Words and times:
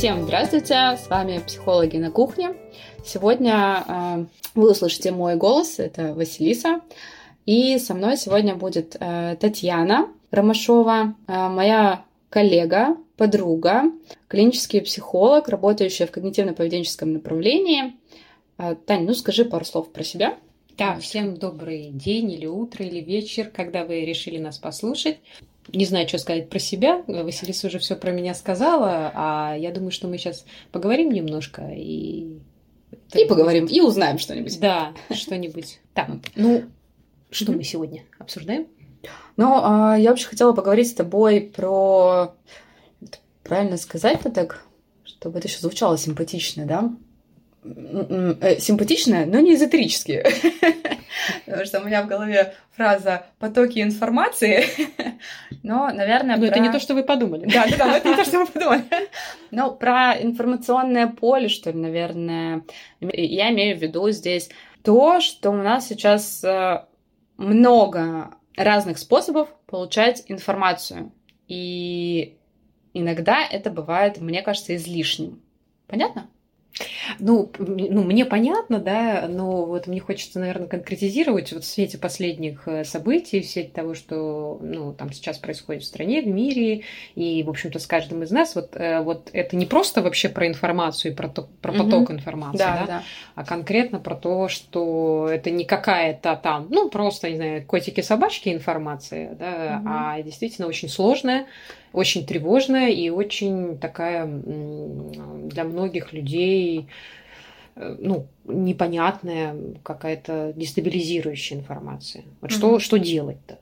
Всем 0.00 0.22
здравствуйте, 0.22 0.96
с 0.96 1.10
вами 1.10 1.42
психологи 1.46 1.98
на 1.98 2.10
кухне. 2.10 2.54
Сегодня 3.04 3.84
э, 3.86 4.24
вы 4.54 4.70
услышите 4.70 5.10
мой 5.10 5.36
голос, 5.36 5.78
это 5.78 6.14
Василиса. 6.14 6.80
И 7.44 7.78
со 7.78 7.92
мной 7.92 8.16
сегодня 8.16 8.54
будет 8.54 8.96
э, 8.98 9.36
Татьяна 9.38 10.08
Ромашова, 10.30 11.14
э, 11.26 11.48
моя 11.48 12.02
коллега, 12.30 12.96
подруга, 13.18 13.92
клинический 14.28 14.80
психолог, 14.80 15.50
работающая 15.50 16.06
в 16.06 16.12
когнитивно-поведенческом 16.12 17.12
направлении. 17.12 17.92
Э, 18.56 18.76
Таня, 18.86 19.04
ну 19.04 19.12
скажи 19.12 19.44
пару 19.44 19.66
слов 19.66 19.92
про 19.92 20.02
себя. 20.02 20.38
Да, 20.78 20.98
всем 20.98 21.36
добрый 21.36 21.90
день 21.90 22.32
или 22.32 22.46
утро, 22.46 22.86
или 22.86 23.00
вечер, 23.00 23.50
когда 23.54 23.84
вы 23.84 24.06
решили 24.06 24.38
нас 24.38 24.56
послушать. 24.56 25.18
Не 25.72 25.84
знаю, 25.84 26.08
что 26.08 26.18
сказать 26.18 26.48
про 26.48 26.58
себя. 26.58 27.02
Василиса 27.06 27.68
уже 27.68 27.78
все 27.78 27.96
про 27.96 28.10
меня 28.10 28.34
сказала, 28.34 29.12
а 29.14 29.56
я 29.56 29.70
думаю, 29.70 29.90
что 29.90 30.08
мы 30.08 30.18
сейчас 30.18 30.44
поговорим 30.72 31.10
немножко 31.10 31.62
и... 31.74 32.38
И 33.14 33.24
поговорим, 33.24 33.66
и 33.66 33.80
узнаем 33.80 34.18
что-нибудь. 34.18 34.58
Да, 34.60 34.94
что-нибудь. 35.12 35.80
Так, 35.94 36.10
ну, 36.36 36.64
что 37.30 37.52
мы 37.52 37.62
сегодня 37.64 38.04
обсуждаем? 38.18 38.66
Ну, 39.36 39.60
а, 39.62 39.96
я 39.96 40.10
вообще 40.10 40.26
хотела 40.26 40.52
поговорить 40.52 40.88
с 40.88 40.94
тобой 40.94 41.40
про... 41.40 42.34
Правильно 43.42 43.76
сказать-то 43.76 44.30
так, 44.30 44.64
чтобы 45.02 45.38
это 45.38 45.48
еще 45.48 45.60
звучало 45.60 45.96
симпатично, 45.98 46.66
да? 46.66 46.92
Э, 47.62 48.56
симпатичная, 48.58 49.26
но 49.26 49.40
не 49.40 49.54
эзотерические. 49.54 50.24
Потому 51.44 51.64
что 51.66 51.80
у 51.80 51.84
меня 51.84 52.02
в 52.02 52.06
голове 52.06 52.54
фраза 52.74 53.26
«потоки 53.38 53.82
информации», 53.82 54.64
но, 55.62 55.90
наверное, 55.90 56.36
Но 56.36 56.42
про... 56.42 56.50
это 56.50 56.60
не 56.60 56.72
то, 56.72 56.80
что 56.80 56.94
вы 56.94 57.02
подумали. 57.02 57.46
Да, 57.52 57.66
да, 57.68 57.76
да, 57.76 57.96
это 57.98 58.08
не 58.08 58.16
то, 58.16 58.24
что 58.24 58.38
вы 58.38 58.46
подумали. 58.52 58.84
Но 59.50 59.72
про 59.72 60.14
информационное 60.18 61.08
поле, 61.08 61.48
что 61.48 61.70
ли, 61.70 61.78
наверное, 61.78 62.64
я 63.00 63.50
имею 63.50 63.76
в 63.76 63.82
виду 63.82 64.10
здесь 64.10 64.48
то, 64.82 65.20
что 65.20 65.50
у 65.50 65.56
нас 65.56 65.86
сейчас 65.86 66.42
э, 66.42 66.84
много 67.36 68.30
разных 68.56 68.96
способов 68.96 69.48
получать 69.66 70.24
информацию. 70.28 71.12
И 71.46 72.38
иногда 72.94 73.44
это 73.44 73.70
бывает, 73.70 74.18
мне 74.18 74.40
кажется, 74.40 74.74
излишним. 74.76 75.42
Понятно? 75.86 76.30
Ну, 77.18 77.50
ну, 77.58 78.02
мне 78.02 78.24
понятно, 78.24 78.78
да, 78.78 79.26
но 79.28 79.64
вот 79.64 79.86
мне 79.86 80.00
хочется, 80.00 80.38
наверное, 80.40 80.68
конкретизировать 80.68 81.52
вот 81.52 81.64
в 81.64 81.66
свете 81.66 81.98
последних 81.98 82.66
э, 82.66 82.84
событий, 82.84 83.40
в 83.40 83.48
свете 83.48 83.70
того, 83.70 83.94
что, 83.94 84.58
ну, 84.62 84.92
там 84.92 85.12
сейчас 85.12 85.38
происходит 85.38 85.82
в 85.82 85.86
стране, 85.86 86.22
в 86.22 86.26
мире, 86.26 86.82
и, 87.14 87.42
в 87.42 87.50
общем-то, 87.50 87.78
с 87.78 87.86
каждым 87.86 88.22
из 88.22 88.30
нас, 88.30 88.54
вот, 88.54 88.76
э, 88.76 89.00
вот 89.00 89.30
это 89.32 89.56
не 89.56 89.66
просто 89.66 90.02
вообще 90.02 90.28
про 90.28 90.46
информацию 90.46 91.14
про, 91.14 91.28
то, 91.28 91.48
про 91.60 91.72
поток 91.72 92.04
угу. 92.04 92.12
информации, 92.14 92.58
да, 92.58 92.78
да, 92.80 92.86
да, 92.86 93.02
а 93.34 93.44
конкретно 93.44 93.98
про 93.98 94.14
то, 94.14 94.48
что 94.48 95.28
это 95.30 95.50
не 95.50 95.64
какая-то 95.64 96.38
там, 96.42 96.66
ну, 96.70 96.88
просто, 96.88 97.30
не 97.30 97.36
знаю, 97.36 97.66
котики-собачки 97.66 98.48
информация, 98.48 99.34
да, 99.34 99.80
угу. 99.80 99.88
а 99.90 100.22
действительно 100.22 100.68
очень 100.68 100.88
сложная, 100.88 101.46
очень 101.92 102.24
тревожная 102.24 102.88
и 102.88 103.10
очень 103.10 103.78
такая 103.78 104.26
для 104.26 105.64
многих 105.64 106.12
людей 106.12 106.69
э, 107.76 107.96
ну, 107.98 108.26
непонятная 108.44 109.56
какая-то 109.82 110.52
дестабилизирующая 110.56 111.58
информация. 111.58 112.24
Вот 112.40 112.50
mm-hmm. 112.50 112.54
что, 112.54 112.78
что 112.78 112.96
делать-то? 112.98 113.58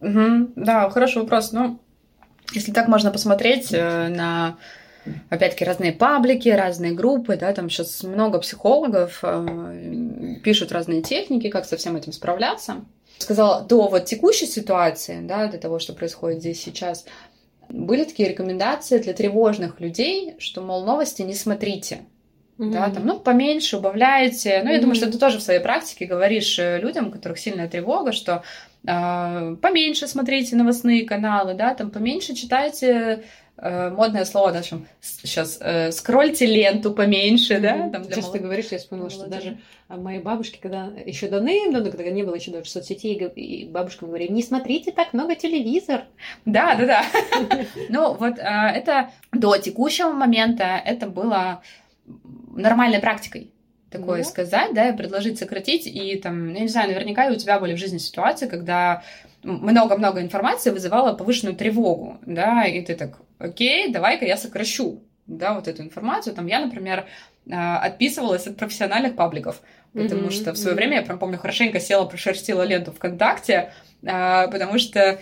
Mm-hmm. 0.00 0.52
Да, 0.56 0.90
хороший 0.90 1.22
вопрос. 1.22 1.52
Ну, 1.52 1.78
если 2.52 2.72
так 2.72 2.88
можно 2.88 3.10
посмотреть 3.10 3.72
э, 3.72 4.08
на 4.08 4.56
опять-таки 5.28 5.64
разные 5.64 5.92
паблики, 5.92 6.48
разные 6.48 6.92
группы, 6.92 7.36
да, 7.36 7.52
там 7.52 7.70
сейчас 7.70 8.02
много 8.02 8.38
психологов 8.38 9.20
э, 9.22 10.36
пишут 10.42 10.72
разные 10.72 11.02
техники, 11.02 11.48
как 11.48 11.64
со 11.64 11.76
всем 11.76 11.96
этим 11.96 12.12
справляться. 12.12 12.84
Сказала, 13.18 13.62
до 13.62 13.88
вот 13.88 14.06
текущей 14.06 14.46
ситуации, 14.46 15.20
да, 15.20 15.46
до 15.46 15.58
того, 15.58 15.78
что 15.78 15.92
происходит 15.92 16.40
здесь 16.40 16.62
сейчас, 16.62 17.04
были 17.70 18.04
такие 18.04 18.28
рекомендации 18.28 18.98
для 18.98 19.12
тревожных 19.12 19.80
людей, 19.80 20.34
что, 20.38 20.60
мол, 20.60 20.84
новости 20.84 21.22
не 21.22 21.34
смотрите. 21.34 22.00
Mm-hmm. 22.58 22.72
Да, 22.72 22.90
там, 22.90 23.06
ну, 23.06 23.18
поменьше 23.18 23.78
убавляете. 23.78 24.60
Ну, 24.62 24.70
я 24.70 24.76
mm-hmm. 24.76 24.80
думаю, 24.80 24.94
что 24.94 25.10
ты 25.10 25.18
тоже 25.18 25.38
в 25.38 25.42
своей 25.42 25.60
практике 25.60 26.04
говоришь 26.04 26.58
э, 26.58 26.78
людям, 26.78 27.08
у 27.08 27.10
которых 27.10 27.38
сильная 27.38 27.68
тревога, 27.68 28.12
что 28.12 28.42
э, 28.86 29.56
поменьше 29.62 30.06
смотрите 30.06 30.56
новостные 30.56 31.06
каналы, 31.06 31.54
да, 31.54 31.74
там 31.74 31.90
поменьше 31.90 32.34
читайте 32.34 33.24
модное 33.62 34.24
слово, 34.24 34.52
да, 34.52 34.62
чем 34.62 34.86
сейчас 35.00 35.58
э, 35.60 35.92
скрольте 35.92 36.46
ленту 36.46 36.92
поменьше, 36.92 37.60
да, 37.60 37.90
там 37.90 38.02
для 38.02 38.14
Сейчас 38.14 38.26
молод... 38.26 38.32
ты 38.32 38.38
говоришь, 38.38 38.66
я 38.70 38.78
вспомнила, 38.78 39.10
что 39.10 39.26
даже 39.26 39.58
мои 39.88 40.18
бабушки, 40.18 40.58
когда 40.60 40.90
еще 41.04 41.28
давным-давно, 41.28 41.90
когда 41.90 42.10
не 42.10 42.22
было 42.22 42.36
еще 42.36 42.50
даже 42.50 42.70
соцсетей, 42.70 43.14
и 43.14 43.66
бабушкам 43.66 44.08
говорили, 44.08 44.32
не 44.32 44.42
смотрите 44.42 44.92
так 44.92 45.12
много 45.12 45.34
телевизор. 45.34 46.04
Да, 46.44 46.74
да, 46.74 46.86
да. 46.86 47.04
Ну, 47.88 48.14
вот 48.14 48.38
э, 48.38 48.42
это 48.42 49.10
до 49.32 49.56
текущего 49.58 50.12
момента 50.12 50.80
это 50.84 51.06
было 51.06 51.62
нормальной 52.54 53.00
практикой 53.00 53.52
такое 53.90 54.22
сказать, 54.22 54.72
да, 54.72 54.88
и 54.88 54.96
предложить 54.96 55.38
сократить, 55.38 55.86
и 55.86 56.16
там, 56.16 56.54
я 56.54 56.60
не 56.60 56.68
знаю, 56.68 56.90
наверняка 56.90 57.26
и 57.26 57.32
у 57.32 57.36
тебя 57.36 57.58
были 57.58 57.74
в 57.74 57.78
жизни 57.78 57.98
ситуации, 57.98 58.46
когда 58.46 59.02
много-много 59.42 60.20
информации 60.20 60.70
вызывало 60.70 61.14
повышенную 61.14 61.56
тревогу, 61.56 62.18
да, 62.24 62.64
и 62.64 62.80
ты 62.82 62.94
так, 62.94 63.18
окей, 63.40 63.90
давай-ка 63.90 64.24
я 64.24 64.36
сокращу, 64.36 65.02
да, 65.26 65.54
вот 65.54 65.66
эту 65.66 65.82
информацию. 65.82 66.34
Там 66.34 66.46
я, 66.46 66.60
например, 66.60 67.06
а, 67.50 67.78
отписывалась 67.78 68.46
от 68.46 68.56
профессиональных 68.56 69.16
пабликов, 69.16 69.60
потому 69.92 70.26
mm-hmm, 70.26 70.30
что 70.30 70.52
в 70.52 70.56
свое 70.56 70.74
mm-hmm. 70.74 70.78
время, 70.78 70.96
я 70.98 71.02
прям 71.02 71.18
помню, 71.18 71.38
хорошенько 71.38 71.80
села, 71.80 72.04
прошерстила 72.04 72.62
ленту 72.62 72.92
ВКонтакте, 72.92 73.72
а, 74.06 74.46
потому 74.48 74.78
что 74.78 75.18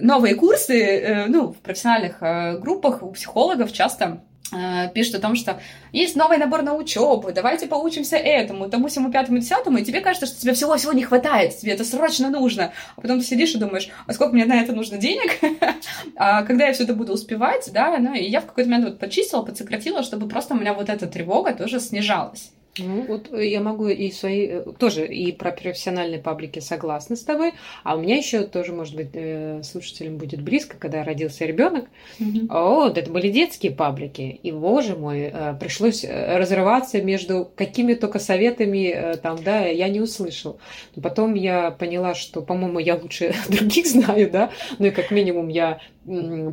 новые 0.00 0.36
курсы, 0.36 0.78
э, 0.78 1.26
ну, 1.26 1.52
в 1.52 1.58
профессиональных 1.58 2.60
группах 2.60 3.02
у 3.02 3.10
психологов 3.10 3.72
часто 3.72 4.22
Э, 4.50 4.90
пишут 4.92 5.14
о 5.14 5.18
том, 5.20 5.34
что 5.34 5.60
есть 5.92 6.16
новый 6.16 6.36
набор 6.36 6.62
на 6.62 6.74
учебу, 6.74 7.32
давайте 7.32 7.66
поучимся 7.66 8.16
этому, 8.16 8.68
тому, 8.68 8.88
всему, 8.88 9.10
пятому, 9.10 9.38
десятому, 9.38 9.78
и 9.78 9.84
тебе 9.84 10.00
кажется, 10.00 10.26
что 10.26 10.40
тебе 10.40 10.52
всего-всего 10.52 10.92
не 10.92 11.04
хватает, 11.04 11.56
тебе 11.56 11.72
это 11.72 11.84
срочно 11.84 12.28
нужно. 12.28 12.72
А 12.96 13.00
потом 13.00 13.20
ты 13.20 13.24
сидишь 13.24 13.54
и 13.54 13.58
думаешь, 13.58 13.88
а 14.06 14.12
сколько 14.12 14.34
мне 14.34 14.44
на 14.44 14.60
это 14.60 14.72
нужно 14.72 14.98
денег, 14.98 15.38
а 16.16 16.42
когда 16.42 16.66
я 16.66 16.72
все 16.74 16.84
это 16.84 16.94
буду 16.94 17.14
успевать, 17.14 17.70
да, 17.72 17.96
ну, 17.98 18.14
и 18.14 18.24
я 18.24 18.40
в 18.40 18.46
какой-то 18.46 18.68
момент 18.68 18.90
вот 18.90 18.98
почистила, 18.98 19.42
подсократила, 19.42 20.02
чтобы 20.02 20.28
просто 20.28 20.54
у 20.54 20.58
меня 20.58 20.74
вот 20.74 20.90
эта 20.90 21.06
тревога 21.06 21.54
тоже 21.54 21.80
снижалась. 21.80 22.52
Ну, 22.78 23.04
вот 23.06 23.30
я 23.38 23.60
могу 23.60 23.88
и 23.88 24.10
свои, 24.10 24.46
э, 24.46 24.64
тоже 24.78 25.06
и 25.06 25.30
про 25.32 25.52
профессиональные 25.52 26.20
паблики 26.20 26.60
согласна 26.60 27.16
с 27.16 27.22
тобой, 27.22 27.52
а 27.84 27.96
у 27.96 28.00
меня 28.00 28.16
еще 28.16 28.44
тоже, 28.44 28.72
может 28.72 28.96
быть, 28.96 29.10
э, 29.12 29.62
слушателям 29.62 30.16
будет 30.16 30.40
близко, 30.40 30.78
когда 30.78 31.04
родился 31.04 31.44
ребенок. 31.44 31.84
Mm-hmm. 32.18 32.46
О, 32.48 32.88
вот 32.88 32.96
это 32.96 33.10
были 33.10 33.30
детские 33.30 33.72
паблики, 33.72 34.40
и, 34.42 34.52
боже 34.52 34.96
мой, 34.96 35.30
э, 35.32 35.54
пришлось 35.60 36.02
разрываться 36.02 37.02
между 37.02 37.46
какими 37.56 37.92
только 37.92 38.18
советами 38.18 39.18
там, 39.22 39.42
да, 39.42 39.66
я 39.66 39.90
не 39.90 40.00
услышал. 40.00 40.58
Но 40.96 41.02
потом 41.02 41.34
я 41.34 41.72
поняла, 41.72 42.14
что, 42.14 42.40
по-моему, 42.40 42.78
я 42.78 42.96
лучше 42.96 43.34
других 43.48 43.86
знаю, 43.86 44.30
да, 44.30 44.50
ну 44.78 44.86
и 44.86 44.90
как 44.90 45.10
минимум 45.10 45.48
я 45.48 45.78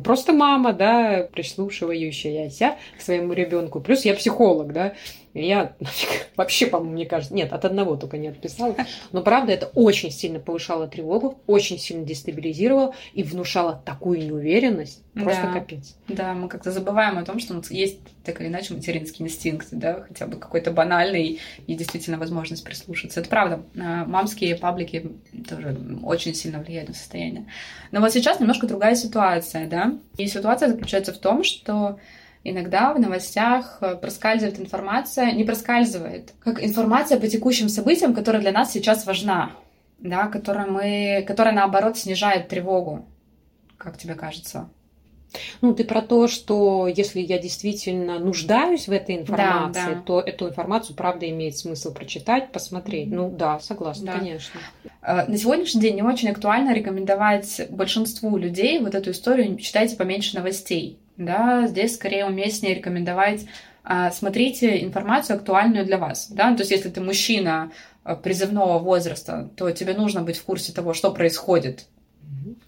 просто 0.04 0.34
мама, 0.34 0.74
да, 0.74 1.28
прислушивающаяся 1.32 2.76
к 2.98 3.00
своему 3.00 3.32
ребенку. 3.32 3.80
Плюс 3.80 4.04
я 4.04 4.14
психолог, 4.14 4.72
да, 4.72 4.92
я 5.34 5.76
вообще, 6.36 6.66
по-моему, 6.66 6.94
мне 6.94 7.06
кажется, 7.06 7.34
нет, 7.34 7.52
от 7.52 7.64
одного 7.64 7.96
только 7.96 8.18
не 8.18 8.28
отписала. 8.28 8.74
Но 9.12 9.22
правда, 9.22 9.52
это 9.52 9.66
очень 9.74 10.10
сильно 10.10 10.40
повышало 10.40 10.88
тревогу, 10.88 11.40
очень 11.46 11.78
сильно 11.78 12.04
дестабилизировало 12.04 12.94
и 13.12 13.22
внушало 13.22 13.80
такую 13.84 14.24
неуверенность. 14.24 15.02
Просто 15.14 15.42
да. 15.42 15.52
капец. 15.52 15.96
Да, 16.08 16.34
мы 16.34 16.48
как-то 16.48 16.70
забываем 16.70 17.18
о 17.18 17.24
том, 17.24 17.40
что 17.40 17.60
есть 17.70 17.98
так 18.24 18.40
или 18.40 18.48
иначе 18.48 18.74
материнский 18.74 19.24
инстинкт, 19.24 19.68
да, 19.72 20.04
хотя 20.06 20.26
бы 20.26 20.36
какой-то 20.36 20.70
банальный 20.70 21.40
и 21.66 21.74
действительно 21.74 22.16
возможность 22.16 22.64
прислушаться. 22.64 23.20
Это 23.20 23.28
правда. 23.28 23.62
А, 23.76 24.04
мамские 24.04 24.56
паблики 24.56 25.10
тоже 25.48 25.76
очень 26.02 26.34
сильно 26.34 26.60
влияют 26.60 26.88
на 26.88 26.94
состояние. 26.94 27.46
Но 27.90 28.00
вот 28.00 28.12
сейчас 28.12 28.38
немножко 28.38 28.66
другая 28.66 28.94
ситуация, 28.94 29.68
да. 29.68 29.98
И 30.16 30.26
ситуация 30.26 30.68
заключается 30.68 31.12
в 31.12 31.18
том, 31.18 31.42
что 31.42 31.98
иногда 32.44 32.92
в 32.92 33.00
новостях 33.00 33.78
э, 33.80 33.96
проскальзывает 33.96 34.58
информация, 34.58 35.32
не 35.32 35.44
проскальзывает, 35.44 36.32
как 36.40 36.62
информация 36.62 37.18
по 37.20 37.28
текущим 37.28 37.68
событиям, 37.68 38.14
которая 38.14 38.42
для 38.42 38.52
нас 38.52 38.72
сейчас 38.72 39.06
важна, 39.06 39.52
да, 39.98 40.28
которая, 40.28 40.66
мы, 40.66 41.24
которая 41.26 41.54
наоборот 41.54 41.98
снижает 41.98 42.48
тревогу. 42.48 43.06
Как 43.76 43.98
тебе 43.98 44.14
кажется? 44.14 44.68
Ну, 45.60 45.74
ты 45.74 45.84
про 45.84 46.02
то, 46.02 46.26
что 46.26 46.88
если 46.88 47.20
я 47.20 47.38
действительно 47.38 48.18
нуждаюсь 48.18 48.88
в 48.88 48.92
этой 48.92 49.16
информации, 49.16 49.80
да, 49.80 49.94
да. 49.94 50.02
то 50.04 50.20
эту 50.20 50.48
информацию, 50.48 50.96
правда, 50.96 51.28
имеет 51.30 51.56
смысл 51.56 51.92
прочитать, 51.92 52.50
посмотреть. 52.52 53.08
Mm-hmm. 53.08 53.14
Ну 53.14 53.30
да, 53.30 53.60
согласна, 53.60 54.06
да. 54.06 54.18
конечно. 54.18 54.60
Э, 55.02 55.26
на 55.26 55.38
сегодняшний 55.38 55.80
день 55.80 55.96
не 55.96 56.02
очень 56.02 56.30
актуально 56.30 56.74
рекомендовать 56.74 57.68
большинству 57.70 58.36
людей 58.36 58.80
вот 58.80 58.94
эту 58.94 59.12
историю 59.12 59.56
«читайте 59.56 59.96
поменьше 59.96 60.36
новостей». 60.36 60.98
Да, 61.16 61.66
здесь 61.66 61.94
скорее 61.94 62.26
уместнее 62.26 62.74
рекомендовать 62.74 63.46
а, 63.82 64.10
смотрите 64.10 64.84
информацию 64.84 65.36
актуальную 65.36 65.84
для 65.84 65.98
вас, 65.98 66.30
да, 66.30 66.52
то 66.54 66.60
есть 66.60 66.70
если 66.70 66.90
ты 66.90 67.00
мужчина 67.00 67.72
а, 68.04 68.14
призывного 68.14 68.78
возраста, 68.78 69.50
то 69.56 69.70
тебе 69.70 69.94
нужно 69.94 70.22
быть 70.22 70.38
в 70.38 70.44
курсе 70.44 70.72
того, 70.72 70.92
что 70.94 71.10
происходит 71.10 71.86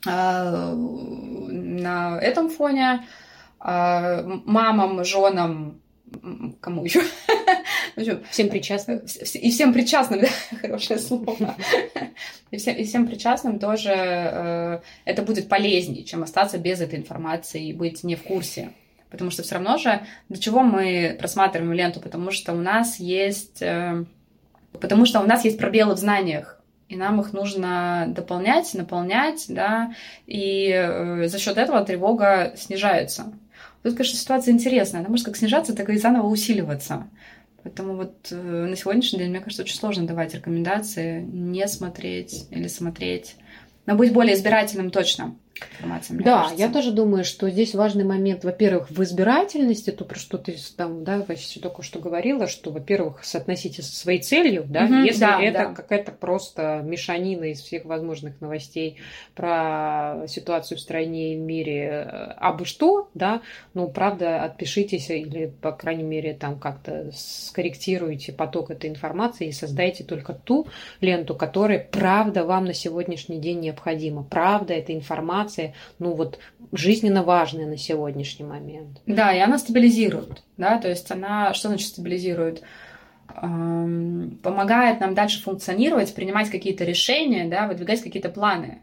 а, 0.06 0.74
на 0.74 2.18
этом 2.20 2.48
фоне, 2.50 3.04
мамам, 3.60 5.04
женам, 5.04 5.80
кому 6.60 6.84
еще? 6.84 7.02
Всем 8.30 8.48
причастным. 8.48 9.02
И 9.34 9.50
всем 9.50 9.72
причастным, 9.72 10.20
да, 10.22 10.28
хорошее 10.60 10.98
слово. 10.98 11.56
И 12.50 12.56
всем, 12.56 12.76
и 12.76 12.84
всем 12.84 13.06
причастным 13.06 13.58
тоже 13.58 13.92
э, 13.94 14.80
это 15.04 15.22
будет 15.22 15.48
полезнее, 15.48 16.04
чем 16.04 16.22
остаться 16.22 16.58
без 16.58 16.80
этой 16.80 16.98
информации 16.98 17.68
и 17.68 17.72
быть 17.72 18.02
не 18.04 18.16
в 18.16 18.22
курсе. 18.22 18.70
Потому 19.10 19.30
что 19.30 19.42
все 19.42 19.56
равно 19.56 19.76
же, 19.76 20.00
для 20.28 20.40
чего 20.40 20.62
мы 20.62 21.16
просматриваем 21.18 21.72
ленту? 21.72 22.00
Потому 22.00 22.30
что 22.30 22.52
у 22.52 22.60
нас 22.60 22.98
есть... 22.98 23.60
Э, 23.60 24.04
потому 24.72 25.04
что 25.04 25.20
у 25.20 25.26
нас 25.26 25.44
есть 25.44 25.58
пробелы 25.58 25.94
в 25.94 25.98
знаниях 25.98 26.62
и 26.92 26.96
нам 26.96 27.20
их 27.22 27.32
нужно 27.32 28.04
дополнять, 28.08 28.74
наполнять, 28.74 29.46
да, 29.48 29.94
и 30.26 30.70
э, 30.70 31.26
за 31.26 31.38
счет 31.38 31.56
этого 31.56 31.82
тревога 31.84 32.52
снижается. 32.54 33.32
Тут, 33.82 33.96
конечно, 33.96 34.18
ситуация 34.18 34.52
интересная. 34.52 35.00
Она 35.00 35.08
может 35.08 35.26
как 35.26 35.36
снижаться, 35.36 35.74
так 35.74 35.88
и 35.90 35.96
заново 35.96 36.26
усиливаться. 36.26 37.08
Поэтому 37.62 37.96
вот 37.96 38.28
э, 38.30 38.34
на 38.34 38.76
сегодняшний 38.76 39.18
день, 39.18 39.30
мне 39.30 39.40
кажется, 39.40 39.62
очень 39.62 39.76
сложно 39.76 40.06
давать 40.06 40.34
рекомендации 40.34 41.22
не 41.22 41.66
смотреть 41.68 42.46
или 42.50 42.68
смотреть. 42.68 43.36
Но 43.86 43.94
быть 43.94 44.12
более 44.12 44.34
избирательным 44.34 44.90
точно 44.90 45.36
информация. 45.72 46.18
да, 46.18 46.42
кажется. 46.42 46.62
я 46.62 46.68
тоже 46.68 46.92
думаю, 46.92 47.24
что 47.24 47.50
здесь 47.50 47.74
важный 47.74 48.04
момент, 48.04 48.44
во-первых, 48.44 48.90
в 48.90 49.02
избирательности, 49.02 49.90
то, 49.90 50.04
про 50.04 50.18
что 50.18 50.38
ты 50.38 50.56
там, 50.76 51.04
да, 51.04 51.24
Вася 51.26 51.60
только 51.60 51.82
что 51.82 51.98
говорила, 51.98 52.46
что, 52.46 52.70
во-первых, 52.70 53.24
соотносите 53.24 53.82
со 53.82 53.94
своей 53.94 54.20
целью, 54.20 54.64
да, 54.68 54.84
угу, 54.84 54.94
если 54.94 55.20
да, 55.20 55.42
это 55.42 55.58
да. 55.58 55.74
какая-то 55.74 56.12
просто 56.12 56.80
мешанина 56.84 57.44
из 57.44 57.60
всех 57.60 57.84
возможных 57.84 58.40
новостей 58.40 58.98
про 59.34 60.24
ситуацию 60.26 60.78
в 60.78 60.80
стране 60.80 61.34
и 61.34 61.36
в 61.36 61.40
мире, 61.40 62.06
э, 62.06 62.32
абы 62.38 62.64
что, 62.64 63.08
да, 63.14 63.42
ну, 63.74 63.88
правда, 63.88 64.42
отпишитесь 64.44 65.10
или, 65.10 65.52
по 65.60 65.72
крайней 65.72 66.02
мере, 66.02 66.34
там 66.34 66.58
как-то 66.58 67.10
скорректируйте 67.14 68.32
поток 68.32 68.70
этой 68.70 68.90
информации 68.90 69.48
и 69.48 69.52
создайте 69.52 70.04
только 70.04 70.32
ту 70.32 70.66
ленту, 71.00 71.34
которая, 71.34 71.78
правда, 71.78 72.44
вам 72.44 72.64
на 72.64 72.74
сегодняшний 72.74 73.38
день 73.38 73.60
необходима. 73.60 74.24
Правда, 74.24 74.74
эта 74.74 74.94
информация 74.94 75.51
информации, 75.52 75.74
ну 75.98 76.14
вот, 76.14 76.38
жизненно 76.72 77.22
важная 77.22 77.66
на 77.66 77.76
сегодняшний 77.76 78.46
момент. 78.46 79.00
Да, 79.06 79.32
и 79.32 79.40
она 79.40 79.58
стабилизирует, 79.58 80.42
да, 80.56 80.78
то 80.78 80.88
есть 80.88 81.10
она, 81.10 81.54
что 81.54 81.68
значит 81.68 81.88
стабилизирует? 81.88 82.62
Эм, 83.34 84.38
помогает 84.42 85.00
нам 85.00 85.14
дальше 85.14 85.42
функционировать, 85.42 86.14
принимать 86.14 86.50
какие-то 86.50 86.84
решения, 86.84 87.48
да, 87.48 87.66
выдвигать 87.66 88.02
какие-то 88.02 88.28
планы. 88.28 88.82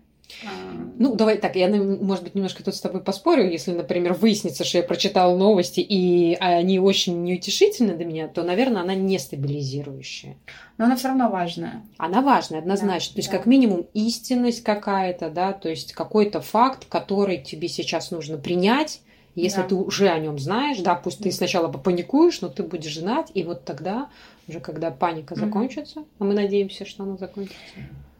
Ну, 0.98 1.16
давай 1.16 1.38
так, 1.38 1.56
я, 1.56 1.68
может 1.70 2.24
быть, 2.24 2.36
немножко 2.36 2.64
тут 2.64 2.76
с 2.76 2.81
тобой 2.81 3.02
поспорю. 3.02 3.50
Если, 3.50 3.72
например, 3.72 4.14
выяснится, 4.14 4.64
что 4.64 4.78
я 4.78 4.84
прочитала 4.84 5.36
новости, 5.36 5.80
и 5.80 6.36
они 6.40 6.80
очень 6.80 7.24
неутешительны 7.24 7.96
для 7.96 8.06
меня, 8.06 8.28
то, 8.28 8.44
наверное, 8.44 8.81
она 8.81 8.96
не 8.96 9.18
стабилизирующая. 9.18 10.38
Но 10.78 10.86
она 10.86 10.96
все 10.96 11.10
равно 11.10 11.30
важная. 11.30 11.84
Она 11.98 12.22
важная, 12.22 12.60
однозначно. 12.60 13.12
Да, 13.12 13.16
то 13.16 13.20
есть, 13.20 13.31
да. 13.31 13.38
как 13.38 13.46
минимум, 13.46 13.88
истинность 13.94 14.64
какая-то, 14.64 15.30
да, 15.30 15.54
то 15.54 15.70
есть 15.70 15.94
какой-то 15.94 16.42
факт, 16.42 16.86
который 16.90 17.38
тебе 17.38 17.68
сейчас 17.68 18.12
нужно 18.12 18.38
принять, 18.38 19.02
если 19.36 19.62
да. 19.62 19.68
ты 19.68 19.76
уже 19.76 20.10
о 20.10 20.20
нем 20.20 20.40
знаешь, 20.40 20.80
да, 20.80 20.96
пусть 20.96 21.20
ты 21.20 21.31
сначала 21.31 21.68
попаникуешь, 21.68 22.42
но 22.42 22.50
ты 22.50 22.64
будешь 22.64 22.98
знать, 22.98 23.31
и 23.34 23.44
вот 23.44 23.64
тогда, 23.64 24.10
уже 24.48 24.60
когда 24.60 24.92
паника 24.92 25.36
закончится, 25.36 26.04
а 26.18 26.24
мы 26.24 26.34
надеемся, 26.34 26.86
что 26.86 27.04
она 27.04 27.16
закончится, 27.18 27.58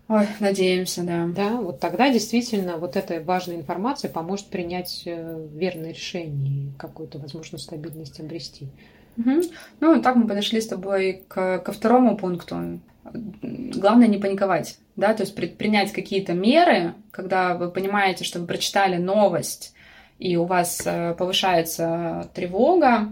Ой, 0.10 0.28
надеемся, 0.40 1.04
да. 1.04 1.28
Да, 1.28 1.62
вот 1.62 1.80
тогда 1.80 2.10
действительно 2.12 2.78
вот 2.78 2.96
эта 2.96 3.22
важная 3.22 3.58
информация 3.58 4.10
поможет 4.10 4.48
принять 4.48 5.04
э, 5.06 5.48
верное 5.54 5.92
решение 5.92 6.50
и 6.50 6.72
какую-то, 6.80 7.20
возможно, 7.20 7.60
стабильность 7.60 8.20
обрести. 8.20 8.70
Угу. 9.18 9.42
Ну, 9.82 10.02
так 10.02 10.16
мы 10.16 10.28
подошли 10.28 10.62
с 10.62 10.68
тобой 10.68 11.24
к, 11.28 11.60
ко 11.60 11.72
второму 11.72 12.18
пункту. 12.18 12.80
Главное 13.04 14.08
не 14.08 14.18
паниковать, 14.18 14.80
да, 14.96 15.14
то 15.14 15.22
есть 15.22 15.36
предпринять 15.36 15.92
какие-то 15.92 16.34
меры, 16.34 16.96
когда 17.12 17.54
вы 17.54 17.70
понимаете, 17.70 18.24
что 18.24 18.40
вы 18.40 18.48
прочитали 18.48 18.98
новость, 18.98 19.76
и 20.18 20.36
у 20.38 20.46
вас 20.46 20.82
э, 20.86 21.14
повышается 21.20 22.30
тревога, 22.34 23.10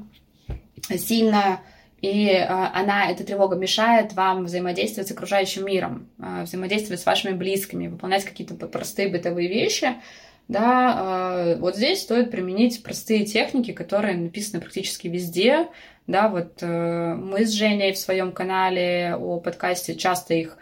сильно 0.89 1.61
и 2.01 2.29
а, 2.29 2.71
она, 2.75 3.09
эта 3.09 3.23
тревога 3.23 3.55
мешает 3.55 4.13
вам 4.13 4.45
взаимодействовать 4.45 5.07
с 5.07 5.11
окружающим 5.11 5.65
миром, 5.65 6.07
а, 6.19 6.43
взаимодействовать 6.43 7.01
с 7.01 7.05
вашими 7.05 7.33
близкими, 7.33 7.87
выполнять 7.87 8.23
какие-то 8.23 8.53
простые 8.67 9.09
бытовые 9.09 9.47
вещи. 9.47 9.95
Да, 10.47 10.93
а, 10.95 11.55
вот 11.57 11.75
здесь 11.75 12.01
стоит 12.01 12.29
применить 12.29 12.83
простые 12.83 13.25
техники, 13.25 13.71
которые 13.71 14.15
написаны 14.15 14.61
практически 14.61 15.07
везде. 15.07 15.67
Да, 16.05 16.29
вот 16.29 16.59
э, 16.61 17.15
мы 17.15 17.45
с 17.45 17.51
Женей 17.51 17.91
в 17.91 17.97
своем 17.97 18.31
канале 18.31 19.15
о 19.19 19.41
подкасте 19.41 19.93
часто 19.93 20.35
их 20.35 20.57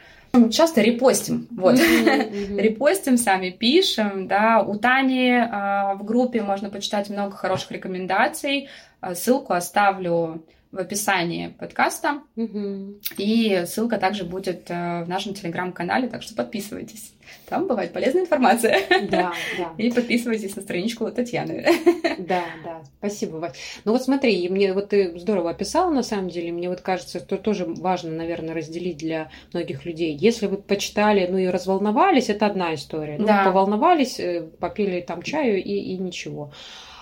часто 0.51 0.81
репостим, 0.81 1.47
вот, 1.51 1.75
репостим, 2.57 3.15
сами 3.15 3.51
пишем, 3.51 4.27
да, 4.27 4.63
у 4.63 4.75
Тани 4.79 5.31
в 5.31 6.03
группе 6.03 6.41
можно 6.41 6.71
почитать 6.71 7.11
много 7.11 7.35
хороших 7.35 7.71
рекомендаций, 7.71 8.69
ссылку 9.13 9.53
оставлю 9.53 10.43
в 10.75 10.77
описании 10.77 11.55
подкаста. 11.57 12.21
Угу. 12.35 12.99
И 13.17 13.63
ссылка 13.65 13.97
также 13.97 14.25
будет 14.25 14.69
э, 14.69 15.03
в 15.05 15.09
нашем 15.09 15.33
телеграм-канале, 15.33 16.09
так 16.09 16.21
что 16.21 16.35
подписывайтесь. 16.35 17.13
Там 17.47 17.67
бывает 17.67 17.93
полезная 17.93 18.23
информация. 18.23 18.81
Да, 19.09 19.33
да. 19.57 19.73
И 19.77 19.89
подписывайтесь 19.89 20.55
на 20.55 20.61
страничку 20.61 21.09
Татьяны. 21.11 21.65
Да, 22.17 22.43
да, 22.63 22.81
спасибо, 22.97 23.37
Вась. 23.37 23.53
Ну 23.83 23.91
вот 23.91 24.01
смотри, 24.01 24.47
мне 24.47 24.73
вот 24.73 24.89
ты 24.89 25.19
здорово 25.19 25.51
описала, 25.51 25.91
на 25.91 26.01
самом 26.01 26.29
деле, 26.29 26.51
мне 26.51 26.69
вот 26.69 26.79
кажется, 26.81 27.19
что 27.19 27.37
тоже 27.37 27.65
важно, 27.65 28.11
наверное, 28.11 28.55
разделить 28.55 28.97
для 28.97 29.29
многих 29.53 29.85
людей. 29.85 30.15
Если 30.15 30.47
вы 30.47 30.57
почитали, 30.57 31.27
ну 31.29 31.37
и 31.37 31.47
разволновались, 31.47 32.29
это 32.29 32.45
одна 32.45 32.73
история. 32.73 33.17
Ну, 33.19 33.27
да. 33.27 33.43
поволновались, 33.43 34.19
э, 34.19 34.43
попили 34.59 35.01
там 35.01 35.21
чаю 35.21 35.61
и, 35.61 35.73
и 35.73 35.97
ничего. 35.97 36.51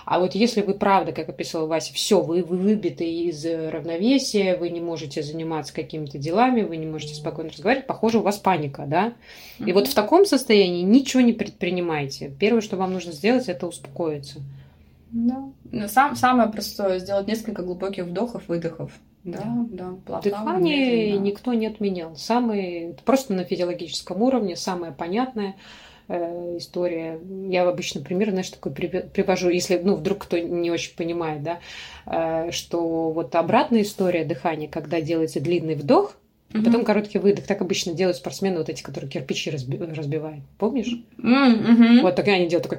А 0.04 0.20
вот 0.20 0.34
если 0.34 0.60
вы 0.60 0.74
правда, 0.74 1.12
как 1.12 1.28
описывала 1.28 1.66
Вася, 1.66 1.94
все, 1.94 2.20
вы, 2.20 2.42
вы 2.42 2.56
выбиты 2.56 3.10
из 3.10 3.44
равновесия, 3.44 4.56
вы 4.56 4.70
не 4.70 4.80
можете 4.80 5.22
заниматься 5.22 5.72
какими-то 5.74 6.18
делами, 6.18 6.62
вы 6.62 6.76
не 6.76 6.86
можете 6.86 7.14
спокойно 7.14 7.50
разговаривать, 7.50 7.86
похоже, 7.86 8.18
у 8.18 8.22
вас 8.22 8.38
паника, 8.38 8.84
да? 8.86 9.14
И 9.58 9.72
вот 9.72 9.88
в 9.88 9.94
таком 9.94 10.26
состоянии 10.26 10.82
ничего 10.82 11.22
не 11.22 11.32
предпринимайте. 11.32 12.30
Первое, 12.38 12.60
что 12.60 12.76
вам 12.76 12.92
нужно 12.92 13.12
сделать, 13.12 13.48
это 13.48 13.66
успокоиться. 13.66 14.40
Да. 15.10 15.44
Ну, 15.70 15.88
сам, 15.88 16.16
самое 16.16 16.50
простое 16.50 16.98
сделать 16.98 17.28
несколько 17.28 17.62
глубоких 17.62 18.04
вдохов, 18.04 18.48
выдохов. 18.48 18.92
Да, 19.22 19.42
да, 19.70 19.94
да 20.06 20.20
Дыхание 20.20 21.06
медленно. 21.12 21.22
никто 21.22 21.54
не 21.54 21.66
отменял. 21.66 22.14
Самый, 22.16 22.94
просто 23.04 23.32
на 23.32 23.44
физиологическом 23.44 24.20
уровне 24.20 24.54
самое 24.54 24.92
понятное 24.92 25.54
Э, 26.08 26.56
история. 26.58 27.18
Я 27.48 27.66
обычно 27.66 28.02
пример, 28.02 28.30
знаешь, 28.30 28.50
такой 28.50 28.72
привожу, 28.72 29.48
если, 29.48 29.78
ну, 29.78 29.94
вдруг 29.94 30.24
кто 30.24 30.38
не 30.38 30.70
очень 30.70 30.94
понимает, 30.96 31.42
да, 31.42 31.60
э, 32.06 32.50
что 32.50 33.10
вот 33.10 33.34
обратная 33.34 33.82
история 33.82 34.24
дыхания, 34.24 34.68
когда 34.68 35.00
делается 35.00 35.40
длинный 35.40 35.74
вдох, 35.74 36.16
а 36.52 36.62
потом 36.62 36.84
короткий 36.84 37.18
выдох. 37.18 37.46
Так 37.46 37.60
обычно 37.62 37.94
делают 37.94 38.16
спортсмены, 38.16 38.58
вот 38.58 38.68
эти, 38.68 38.80
которые 38.80 39.10
кирпичи 39.10 39.50
разби 39.50 39.76
разбивают. 39.76 40.44
Помнишь? 40.56 40.94
Mm-hmm. 41.18 42.02
Вот 42.02 42.14
так 42.14 42.28
они 42.28 42.46
делают 42.46 42.68
такой... 42.68 42.78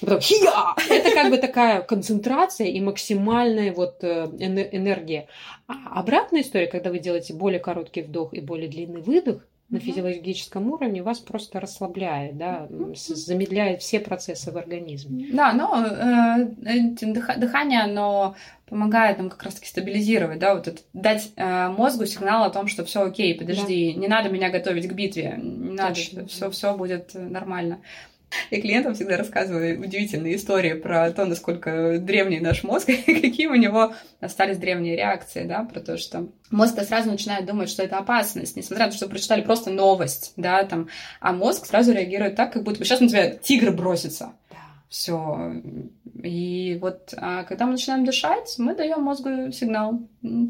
Потом 0.00 0.20
Хия! 0.20 0.74
Это 0.88 1.10
как 1.10 1.30
бы 1.30 1.38
такая 1.38 1.80
концентрация 1.80 2.68
и 2.68 2.80
максимальная 2.80 3.72
вот 3.72 3.96
э, 4.02 4.26
энергия. 4.38 5.26
А 5.66 5.98
обратная 5.98 6.42
история, 6.42 6.68
когда 6.68 6.90
вы 6.90 7.00
делаете 7.00 7.34
более 7.34 7.58
короткий 7.58 8.02
вдох 8.02 8.32
и 8.32 8.40
более 8.40 8.68
длинный 8.68 9.00
выдох, 9.00 9.44
на 9.68 9.80
физиологическом 9.80 10.70
уровне 10.70 11.02
вас 11.02 11.18
просто 11.18 11.58
расслабляет, 11.58 12.36
да, 12.36 12.68
замедляет 12.94 13.82
все 13.82 13.98
процессы 13.98 14.52
в 14.52 14.56
организме. 14.56 15.28
Да, 15.32 15.52
но 15.52 15.84
э, 15.84 17.36
дыхание, 17.36 17.82
оно 17.82 18.36
помогает 18.68 19.18
нам 19.18 19.28
как 19.28 19.42
раз-таки 19.42 19.66
стабилизировать, 19.66 20.38
да, 20.38 20.54
вот 20.54 20.68
это, 20.68 20.82
дать 20.92 21.32
э, 21.36 21.68
мозгу 21.68 22.06
сигнал 22.06 22.44
о 22.44 22.50
том, 22.50 22.68
что 22.68 22.84
все 22.84 23.02
окей, 23.02 23.34
подожди, 23.34 23.92
да. 23.92 24.00
не 24.00 24.08
надо 24.08 24.28
меня 24.28 24.50
готовить 24.50 24.88
к 24.88 24.92
битве, 24.92 25.34
не 25.36 25.72
надо, 25.72 25.94
все, 26.28 26.50
все 26.50 26.76
будет 26.76 27.12
нормально. 27.14 27.80
Я 28.50 28.60
клиентам 28.60 28.94
всегда 28.94 29.16
рассказываю 29.16 29.80
удивительные 29.80 30.36
истории 30.36 30.74
про 30.74 31.10
то, 31.10 31.24
насколько 31.24 31.98
древний 31.98 32.40
наш 32.40 32.64
мозг, 32.64 32.88
и 33.06 33.20
какие 33.20 33.46
у 33.46 33.54
него 33.54 33.94
остались 34.20 34.58
древние 34.58 34.96
реакции, 34.96 35.44
да, 35.44 35.64
про 35.64 35.80
то, 35.80 35.96
что 35.96 36.28
мозг 36.50 36.80
сразу 36.82 37.10
начинает 37.10 37.46
думать, 37.46 37.68
что 37.68 37.82
это 37.82 37.98
опасность, 37.98 38.56
несмотря 38.56 38.86
на 38.86 38.90
то, 38.92 38.96
что 38.96 39.08
прочитали 39.08 39.42
просто 39.42 39.70
новость, 39.70 40.32
да, 40.36 40.64
там, 40.64 40.88
а 41.20 41.32
мозг 41.32 41.66
сразу 41.66 41.92
реагирует 41.92 42.36
так, 42.36 42.52
как 42.52 42.62
будто 42.62 42.78
бы 42.78 42.84
сейчас 42.84 43.00
на 43.00 43.08
тебя 43.08 43.30
тигр 43.30 43.72
бросится. 43.72 44.32
Все. 44.88 45.52
И 46.22 46.78
вот 46.80 47.12
а 47.16 47.42
когда 47.44 47.66
мы 47.66 47.72
начинаем 47.72 48.04
дышать, 48.04 48.54
мы 48.58 48.74
даем 48.74 49.02
мозгу 49.02 49.50
сигнал. 49.50 50.00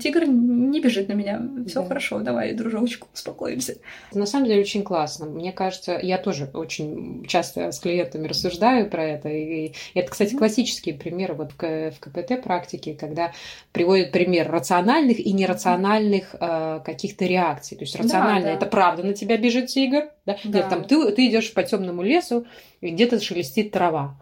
Тигр 0.03 0.27
не 0.27 0.81
бежит 0.81 1.09
на 1.09 1.13
меня. 1.13 1.43
Все 1.67 1.83
да. 1.83 1.89
хорошо, 1.89 2.21
давай, 2.21 2.53
дружочку, 2.55 3.09
успокоимся. 3.13 3.77
На 4.13 4.27
самом 4.27 4.47
деле 4.47 4.61
очень 4.61 4.83
классно. 4.83 5.27
Мне 5.27 5.53
кажется, 5.53 5.99
я 6.03 6.19
тоже 6.19 6.51
очень 6.53 7.25
часто 7.27 7.73
с 7.73 7.79
клиентами 7.79 8.29
рассуждаю 8.29 8.89
про 8.91 9.05
это. 9.05 9.29
И 9.29 9.73
это, 9.95 10.11
кстати, 10.11 10.35
классические 10.35 10.95
примеры 10.95 11.35
вот 11.35 11.53
в 11.53 12.01
КПТ 12.01 12.43
практике, 12.43 12.95
когда 12.95 13.33
приводят 13.73 14.13
пример 14.13 14.51
рациональных 14.51 15.19
и 15.19 15.33
нерациональных 15.33 16.35
э, 16.41 16.81
каких-то 16.85 17.25
реакций. 17.25 17.77
То 17.77 17.85
есть 17.85 17.97
рационально 17.97 18.47
да, 18.47 18.51
да. 18.51 18.57
это 18.57 18.67
правда 18.67 19.03
на 19.03 19.15
тебя 19.15 19.37
бежит 19.37 19.67
тигр, 19.67 20.11
да? 20.25 20.37
Да. 20.45 20.59
Нет, 20.59 20.69
там 20.69 20.85
ты, 20.85 21.13
ты 21.13 21.27
идешь 21.27 21.53
по 21.53 21.63
темному 21.63 22.03
лесу, 22.03 22.47
и 22.81 22.91
где-то 22.91 23.21
шелестит 23.21 23.73
трава. 23.73 24.17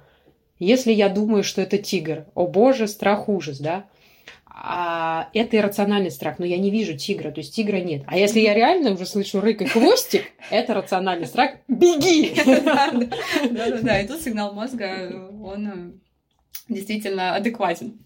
Если 0.59 0.93
я 0.93 1.09
думаю, 1.09 1.43
что 1.43 1.61
это 1.61 1.79
тигр, 1.79 2.27
о 2.35 2.47
боже, 2.47 2.87
страх, 2.87 3.29
ужас, 3.29 3.59
да, 3.59 3.87
а 4.57 5.31
это 5.35 5.57
иррациональный 5.57 6.13
страх, 6.13 6.39
но 6.39 6.47
я 6.47 6.59
не 6.59 6.71
вижу 6.71 6.97
тигра, 6.97 7.33
то 7.33 7.41
есть 7.41 7.55
тигра 7.55 7.79
нет. 7.79 8.03
А 8.07 8.17
если 8.17 8.39
я 8.39 8.55
реально 8.55 8.93
уже 8.93 9.05
слышу 9.05 9.41
рык 9.41 9.61
и 9.63 9.65
хвостик, 9.65 10.27
это 10.49 10.75
рациональный 10.75 11.27
страх, 11.27 11.57
беги! 11.67 12.33
Да-да-да, 12.47 14.01
и 14.03 14.07
тут 14.07 14.21
сигнал 14.23 14.55
мозга, 14.55 15.29
он 15.43 15.67
э, 15.67 16.73
действительно 16.73 17.35
адекватен 17.35 17.99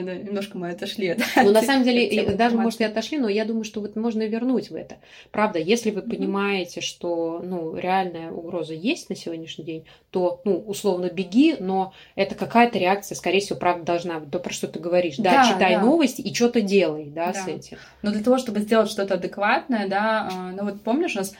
немножко 0.00 0.58
мы 0.58 0.70
отошли. 0.70 1.16
Ну, 1.36 1.52
на 1.52 1.62
самом 1.62 1.84
деле, 1.84 2.34
даже, 2.34 2.56
может, 2.56 2.80
и 2.80 2.84
отошли, 2.84 3.18
но 3.18 3.28
я 3.28 3.44
думаю, 3.44 3.64
что 3.64 3.80
вот 3.80 3.96
можно 3.96 4.22
вернуть 4.22 4.70
в 4.70 4.74
это. 4.74 4.96
Правда, 5.30 5.58
если 5.58 5.90
вы 5.90 6.02
понимаете, 6.02 6.80
что, 6.80 7.40
ну, 7.44 7.76
реальная 7.76 8.30
угроза 8.30 8.74
есть 8.74 9.08
на 9.10 9.16
сегодняшний 9.16 9.64
день, 9.64 9.84
то, 10.10 10.40
ну, 10.44 10.56
условно, 10.58 11.10
беги, 11.10 11.56
но 11.58 11.92
это 12.14 12.34
какая-то 12.34 12.78
реакция, 12.78 13.16
скорее 13.16 13.40
всего, 13.40 13.58
правда, 13.58 13.84
должна 13.84 14.20
быть. 14.20 14.30
То, 14.30 14.38
про 14.38 14.52
что 14.52 14.68
ты 14.68 14.78
говоришь. 14.78 15.16
Да, 15.16 15.44
да 15.44 15.52
читай 15.52 15.74
да. 15.74 15.82
новости 15.82 16.20
и 16.20 16.34
что-то 16.34 16.60
делай, 16.60 17.06
да, 17.06 17.32
да, 17.32 17.44
с 17.44 17.48
этим. 17.48 17.78
Но 18.02 18.10
для 18.10 18.22
того, 18.22 18.38
чтобы 18.38 18.60
сделать 18.60 18.90
что-то 18.90 19.14
адекватное, 19.14 19.88
да, 19.88 20.28
а, 20.30 20.52
ну, 20.52 20.64
вот 20.64 20.82
помнишь 20.82 21.14
у 21.16 21.18
нас, 21.18 21.34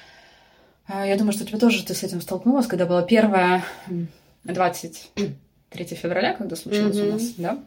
а, 0.86 1.06
я 1.06 1.16
думаю, 1.16 1.32
что 1.32 1.44
тебе 1.44 1.58
тоже 1.58 1.84
ты 1.84 1.94
с 1.94 2.02
этим 2.02 2.20
столкнулась, 2.20 2.66
когда 2.66 2.86
была 2.86 3.02
первая 3.02 3.64
23 4.44 5.84
февраля, 5.96 6.34
когда 6.34 6.56
случилось 6.56 6.96
mm-hmm. 6.96 7.08
у 7.08 7.12
нас, 7.12 7.22
да? 7.36 7.58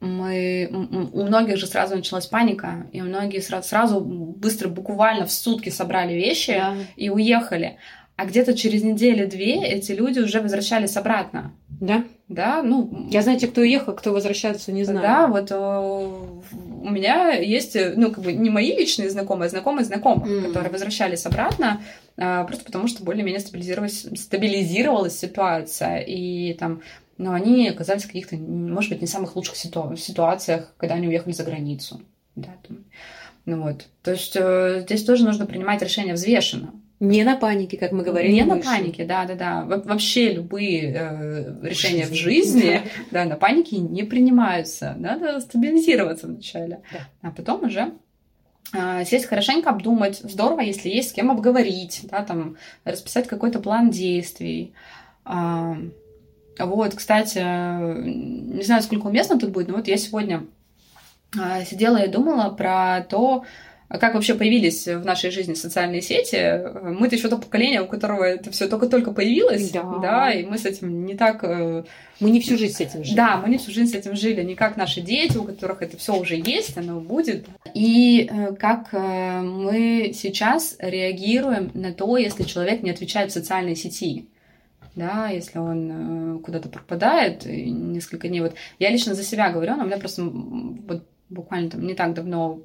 Мы, 0.00 0.68
у 1.12 1.24
многих 1.24 1.56
же 1.56 1.66
сразу 1.66 1.96
началась 1.96 2.26
паника, 2.26 2.86
и 2.92 3.02
многие 3.02 3.40
сразу, 3.40 3.68
сразу 3.68 4.00
быстро, 4.00 4.68
буквально 4.68 5.26
в 5.26 5.32
сутки 5.32 5.70
собрали 5.70 6.14
вещи 6.14 6.52
да. 6.52 6.74
и 6.96 7.10
уехали. 7.10 7.78
А 8.16 8.26
где-то 8.26 8.56
через 8.56 8.82
неделю-две 8.82 9.64
эти 9.64 9.92
люди 9.92 10.18
уже 10.18 10.40
возвращались 10.40 10.96
обратно. 10.96 11.52
Да? 11.68 12.04
Да, 12.26 12.62
ну... 12.62 13.08
Я 13.10 13.22
знаю, 13.22 13.38
те, 13.38 13.46
кто 13.46 13.60
уехал, 13.60 13.94
кто 13.94 14.12
возвращается, 14.12 14.72
не 14.72 14.84
знаю. 14.84 15.02
Да, 15.02 15.26
вот 15.28 15.52
у 15.52 16.90
меня 16.90 17.32
есть, 17.32 17.76
ну, 17.96 18.10
как 18.10 18.24
бы 18.24 18.32
не 18.32 18.50
мои 18.50 18.76
личные 18.76 19.10
знакомые, 19.10 19.46
а 19.46 19.50
знакомые 19.50 19.84
знакомых, 19.84 20.28
mm. 20.28 20.46
которые 20.48 20.70
возвращались 20.72 21.26
обратно, 21.26 21.80
а, 22.16 22.44
просто 22.44 22.64
потому 22.64 22.88
что 22.88 23.04
более-менее 23.04 23.40
стабилизировалась, 23.40 24.06
стабилизировалась 24.16 25.18
ситуация. 25.18 25.98
И 25.98 26.54
там 26.54 26.82
но 27.18 27.32
они 27.32 27.68
оказались 27.68 28.04
в 28.04 28.06
каких-то, 28.06 28.36
может 28.36 28.90
быть, 28.90 29.00
не 29.00 29.06
самых 29.08 29.36
лучших 29.36 29.56
ситу- 29.56 29.96
ситуациях, 29.96 30.72
когда 30.76 30.94
они 30.94 31.08
уехали 31.08 31.32
за 31.32 31.44
границу. 31.44 32.00
Да, 32.36 32.50
там. 32.66 32.84
Ну 33.44 33.62
вот. 33.62 33.86
То 34.02 34.12
есть 34.12 34.36
э, 34.36 34.82
здесь 34.82 35.04
тоже 35.04 35.24
нужно 35.24 35.46
принимать 35.46 35.82
решения 35.82 36.14
взвешенно. 36.14 36.72
Не 37.00 37.22
на 37.24 37.36
панике, 37.36 37.76
как 37.76 37.92
мы 37.92 38.02
говорили. 38.02 38.32
Не 38.32 38.42
выше. 38.42 38.56
на 38.56 38.62
панике, 38.62 39.04
да, 39.04 39.24
да, 39.24 39.34
да. 39.34 39.64
Вообще 39.64 40.32
любые 40.32 40.92
э, 40.92 41.54
решения 41.62 42.06
в 42.06 42.14
жизни, 42.14 42.82
да, 43.10 43.24
на 43.24 43.36
панике 43.36 43.78
не 43.78 44.02
принимаются. 44.02 44.94
Надо 44.98 45.40
стабилизироваться 45.40 46.26
вначале, 46.26 46.80
а 47.22 47.30
потом 47.30 47.64
уже 47.64 47.92
э, 48.72 49.04
сесть 49.04 49.26
хорошенько 49.26 49.70
обдумать. 49.70 50.18
Здорово, 50.18 50.60
если 50.60 50.88
есть 50.88 51.10
с 51.10 51.12
кем 51.12 51.30
обговорить, 51.30 52.00
да, 52.04 52.24
там 52.24 52.56
расписать 52.84 53.28
какой-то 53.28 53.60
план 53.60 53.90
действий. 53.90 54.72
Э, 55.24 55.74
вот, 56.66 56.94
кстати, 56.94 57.38
не 57.38 58.62
знаю, 58.62 58.82
сколько 58.82 59.06
уместно 59.06 59.38
тут 59.38 59.50
будет, 59.50 59.68
но 59.68 59.76
вот 59.76 59.88
я 59.88 59.96
сегодня 59.96 60.44
а, 61.38 61.64
сидела 61.64 61.98
и 61.98 62.08
думала 62.08 62.50
про 62.50 63.06
то, 63.08 63.44
как 63.88 64.14
вообще 64.14 64.34
появились 64.34 64.86
в 64.86 65.04
нашей 65.04 65.30
жизни 65.30 65.54
социальные 65.54 66.02
сети. 66.02 66.60
Мы-то 66.82 67.16
еще 67.16 67.28
то 67.28 67.38
поколение, 67.38 67.80
у 67.80 67.86
которого 67.86 68.22
это 68.22 68.50
все 68.50 68.68
только-только 68.68 69.12
появилось, 69.12 69.70
да. 69.70 69.82
да, 70.02 70.30
и 70.30 70.44
мы 70.44 70.58
с 70.58 70.66
этим 70.66 71.06
не 71.06 71.14
так... 71.14 71.42
Э, 71.42 71.84
мы 72.20 72.30
не 72.30 72.40
всю 72.40 72.58
жизнь 72.58 72.74
с 72.74 72.80
этим 72.80 73.02
жили. 73.02 73.16
Да, 73.16 73.38
мы 73.38 73.48
не 73.48 73.56
всю 73.56 73.70
жизнь 73.70 73.90
с 73.90 73.94
этим 73.94 74.14
жили, 74.14 74.42
не 74.42 74.56
как 74.56 74.76
наши 74.76 75.00
дети, 75.00 75.38
у 75.38 75.44
которых 75.44 75.80
это 75.80 75.96
все 75.96 76.14
уже 76.14 76.36
есть, 76.36 76.76
оно 76.76 77.00
будет. 77.00 77.46
И 77.72 78.28
э, 78.30 78.54
как 78.56 78.88
э, 78.92 79.40
мы 79.40 80.12
сейчас 80.14 80.76
реагируем 80.80 81.70
на 81.72 81.94
то, 81.94 82.18
если 82.18 82.42
человек 82.42 82.82
не 82.82 82.90
отвечает 82.90 83.30
в 83.30 83.34
социальной 83.34 83.74
сети 83.74 84.26
да, 84.94 85.28
если 85.28 85.58
он 85.58 86.38
э, 86.38 86.38
куда-то 86.40 86.68
пропадает 86.68 87.44
несколько 87.46 88.28
дней. 88.28 88.40
Вот 88.40 88.54
я 88.78 88.90
лично 88.90 89.14
за 89.14 89.22
себя 89.22 89.50
говорю, 89.50 89.76
но 89.76 89.84
у 89.84 89.86
меня 89.86 89.98
просто 89.98 90.22
вот 90.24 91.04
буквально 91.28 91.70
там 91.70 91.86
не 91.86 91.94
так 91.94 92.14
давно 92.14 92.60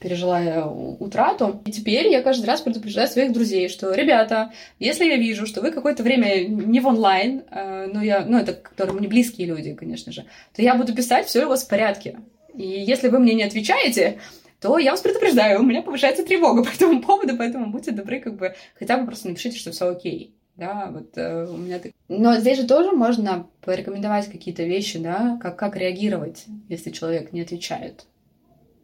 пережила 0.00 0.66
утрату. 0.66 1.62
И 1.66 1.72
теперь 1.72 2.08
я 2.08 2.22
каждый 2.22 2.46
раз 2.46 2.62
предупреждаю 2.62 3.06
своих 3.06 3.32
друзей, 3.32 3.68
что, 3.68 3.92
ребята, 3.92 4.52
если 4.78 5.04
я 5.04 5.16
вижу, 5.16 5.46
что 5.46 5.60
вы 5.60 5.70
какое-то 5.70 6.02
время 6.02 6.46
не 6.48 6.80
в 6.80 6.86
онлайн, 6.86 7.42
э, 7.50 7.86
ну, 7.92 8.00
я, 8.00 8.24
ну, 8.24 8.38
это 8.38 8.54
которые 8.54 8.98
мне 8.98 9.08
близкие 9.08 9.46
люди, 9.46 9.74
конечно 9.74 10.10
же, 10.10 10.24
то 10.54 10.62
я 10.62 10.74
буду 10.74 10.94
писать, 10.94 11.26
все 11.26 11.44
у 11.44 11.48
вас 11.48 11.64
в 11.64 11.68
порядке. 11.68 12.18
И 12.54 12.66
если 12.66 13.08
вы 13.08 13.18
мне 13.18 13.34
не 13.34 13.44
отвечаете, 13.44 14.18
то 14.60 14.78
я 14.78 14.90
вас 14.90 15.00
предупреждаю, 15.00 15.60
у 15.60 15.64
меня 15.64 15.82
повышается 15.82 16.24
тревога 16.24 16.64
по 16.64 16.70
этому 16.70 17.02
поводу, 17.02 17.36
поэтому 17.36 17.70
будьте 17.70 17.92
добры, 17.92 18.20
как 18.20 18.36
бы 18.36 18.54
хотя 18.78 18.96
бы 18.96 19.06
просто 19.06 19.28
напишите, 19.28 19.58
что 19.58 19.70
все 19.70 19.88
окей 19.88 20.34
да, 20.60 20.90
вот 20.92 21.16
э, 21.16 21.46
у 21.46 21.56
меня 21.56 21.78
так... 21.78 21.92
Но 22.08 22.36
здесь 22.36 22.58
же 22.58 22.66
тоже 22.66 22.92
можно 22.92 23.48
порекомендовать 23.62 24.30
какие-то 24.30 24.62
вещи, 24.62 24.98
да, 24.98 25.38
как, 25.42 25.58
как 25.58 25.74
реагировать, 25.74 26.44
если 26.68 26.90
человек 26.90 27.32
не 27.32 27.40
отвечает, 27.40 28.04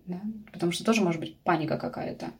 да, 0.06 0.21
потому 0.52 0.73
что 0.73 0.85
тоже 0.85 1.02
может 1.02 1.21
быть 1.21 1.37
паника 1.40 1.76
какая-то. 1.76 2.30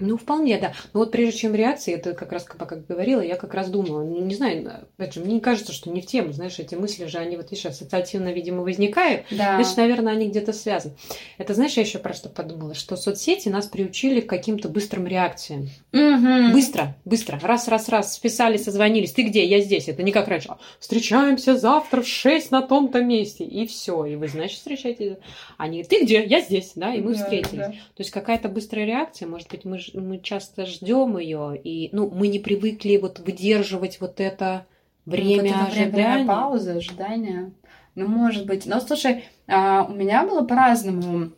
Ну, 0.00 0.16
вполне, 0.16 0.58
да. 0.58 0.72
Но 0.92 1.00
вот 1.00 1.12
прежде 1.12 1.38
чем 1.38 1.54
реакции, 1.54 1.94
это 1.94 2.14
как 2.14 2.32
раз, 2.32 2.46
пока 2.58 2.76
говорила, 2.76 3.20
я 3.20 3.36
как 3.36 3.54
раз 3.54 3.68
думала, 3.68 4.02
не, 4.02 4.20
не 4.20 4.34
знаю, 4.34 4.86
опять 4.96 5.14
же, 5.14 5.20
мне 5.20 5.40
кажется, 5.40 5.72
что 5.72 5.90
не 5.90 6.00
в 6.00 6.06
тему, 6.06 6.32
знаешь, 6.32 6.58
эти 6.58 6.74
мысли 6.74 7.06
же, 7.06 7.18
они 7.18 7.36
вот, 7.36 7.50
видишь, 7.50 7.66
ассоциативно, 7.66 8.32
видимо, 8.32 8.62
возникают. 8.62 9.24
Да. 9.30 9.56
Значит, 9.56 9.76
наверное, 9.76 10.12
они 10.12 10.28
где-то 10.28 10.52
связаны. 10.52 10.94
Это, 11.38 11.54
знаешь, 11.54 11.74
я 11.74 11.82
еще 11.82 11.98
про 11.98 12.12
что 12.14 12.28
подумала, 12.28 12.74
что 12.74 12.96
соцсети 12.96 13.48
нас 13.48 13.66
приучили 13.66 14.20
к 14.20 14.28
каким-то 14.28 14.68
быстрым 14.68 15.06
реакциям. 15.06 15.68
Угу. 15.92 16.52
Быстро, 16.52 16.96
быстро. 17.04 17.38
Раз, 17.42 17.68
раз, 17.68 17.88
раз, 17.88 18.14
списали, 18.14 18.56
созвонились. 18.56 19.12
Ты 19.12 19.22
где? 19.22 19.44
Я 19.44 19.60
здесь. 19.60 19.88
Это 19.88 20.02
не 20.02 20.12
как 20.12 20.28
раньше. 20.28 20.50
Встречаемся 20.78 21.56
завтра 21.56 22.02
в 22.02 22.08
6 22.08 22.50
на 22.50 22.62
том-то 22.62 23.02
месте. 23.02 23.44
И 23.44 23.66
все. 23.66 24.04
И 24.04 24.16
вы, 24.16 24.28
значит, 24.28 24.58
встречаетесь. 24.58 25.16
Они, 25.56 25.82
ты 25.84 26.02
где? 26.02 26.24
Я 26.24 26.40
здесь, 26.40 26.72
да, 26.74 26.94
и 26.94 27.00
мы 27.00 27.14
да, 27.14 27.22
встретились. 27.22 27.66
Да. 27.66 27.70
То 27.70 27.98
есть 27.98 28.10
какая-то 28.10 28.48
быстрая 28.48 28.86
реакция, 28.86 29.28
может 29.28 29.48
быть, 29.48 29.64
мы 29.64 29.78
мы 29.94 30.18
часто 30.18 30.66
ждем 30.66 31.18
ее, 31.18 31.60
и 31.62 31.88
ну, 31.92 32.10
мы 32.10 32.28
не 32.28 32.38
привыкли 32.38 32.96
вот 32.96 33.18
выдерживать 33.18 34.00
вот 34.00 34.20
это 34.20 34.66
время 35.06 35.52
вот 35.52 35.68
ожидания. 35.68 36.14
Время 36.14 36.26
паузы, 36.26 36.70
ожидания. 36.70 37.52
Ну, 37.94 38.06
может 38.06 38.46
быть. 38.46 38.66
Но 38.66 38.80
слушай, 38.80 39.24
а, 39.46 39.84
у 39.84 39.92
меня 39.92 40.24
было 40.24 40.44
по-разному 40.44 41.32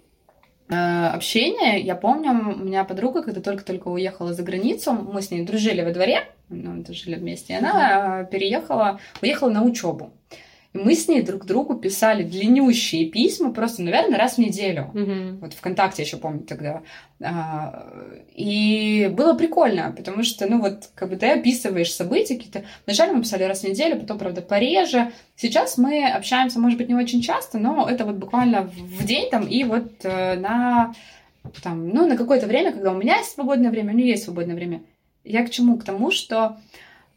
а, 0.69 1.13
общение. 1.13 1.81
Я 1.81 1.95
помню, 1.95 2.31
у 2.31 2.65
меня 2.65 2.85
подруга, 2.85 3.23
когда 3.23 3.41
только-только 3.41 3.89
уехала 3.89 4.35
за 4.35 4.43
границу, 4.43 4.93
мы 4.93 5.23
с 5.23 5.31
ней 5.31 5.45
дружили 5.45 5.83
во 5.83 5.93
дворе, 5.93 6.29
ну, 6.49 6.85
жили 6.89 7.17
вместе, 7.17 7.55
и 7.55 7.57
она 7.57 8.25
переехала, 8.25 9.01
уехала 9.21 9.51
на 9.51 9.63
учебу. 9.63 10.13
И 10.73 10.79
мы 10.79 10.95
с 10.95 11.07
ней 11.07 11.23
друг 11.23 11.45
другу 11.45 11.75
писали 11.75 12.23
длиннющие 12.23 13.07
письма, 13.11 13.53
просто, 13.53 13.83
наверное, 13.83 14.19
раз 14.19 14.37
в 14.37 14.39
неделю. 14.39 14.91
Mm-hmm. 14.95 15.39
Вот 15.41 15.53
ВКонтакте 15.53 16.03
еще 16.03 16.17
помню 16.17 16.41
тогда. 16.41 16.83
А, 17.23 17.87
и 18.35 19.11
было 19.13 19.35
прикольно, 19.35 19.93
потому 19.95 20.23
что, 20.23 20.47
ну 20.49 20.61
вот, 20.61 20.91
как 20.95 21.11
бы 21.11 21.17
ты 21.17 21.27
описываешь 21.27 21.93
события 21.93 22.37
какие-то. 22.37 22.65
Вначале 22.87 23.13
мы 23.13 23.23
писали 23.23 23.45
раз 23.45 23.61
в 23.61 23.69
неделю, 23.69 24.01
потом, 24.01 24.19
правда, 24.19 24.41
пореже. 24.41 25.13
Сейчас 25.37 25.77
мы 25.77 26.07
общаемся, 26.07 26.59
может 26.59 26.79
быть, 26.79 26.89
не 26.89 26.95
очень 26.95 27.21
часто, 27.21 27.59
но 27.59 27.87
это 27.89 28.07
вот 28.07 28.17
буквально 28.17 28.63
в 28.63 29.05
день 29.05 29.29
там 29.31 29.47
и 29.47 29.65
вот 29.65 29.93
э, 30.05 30.37
на 30.37 30.95
там, 31.63 31.89
ну, 31.89 32.07
на 32.07 32.17
какое-то 32.17 32.47
время, 32.47 32.73
когда 32.73 32.93
у 32.93 32.99
меня 32.99 33.19
есть 33.19 33.33
свободное 33.33 33.71
время, 33.71 33.93
у 33.93 33.97
нее 33.97 34.11
есть 34.11 34.25
свободное 34.25 34.55
время. 34.55 34.83
Я 35.25 35.45
к 35.45 35.51
чему? 35.51 35.77
К 35.77 35.85
тому, 35.85 36.11
что 36.11 36.57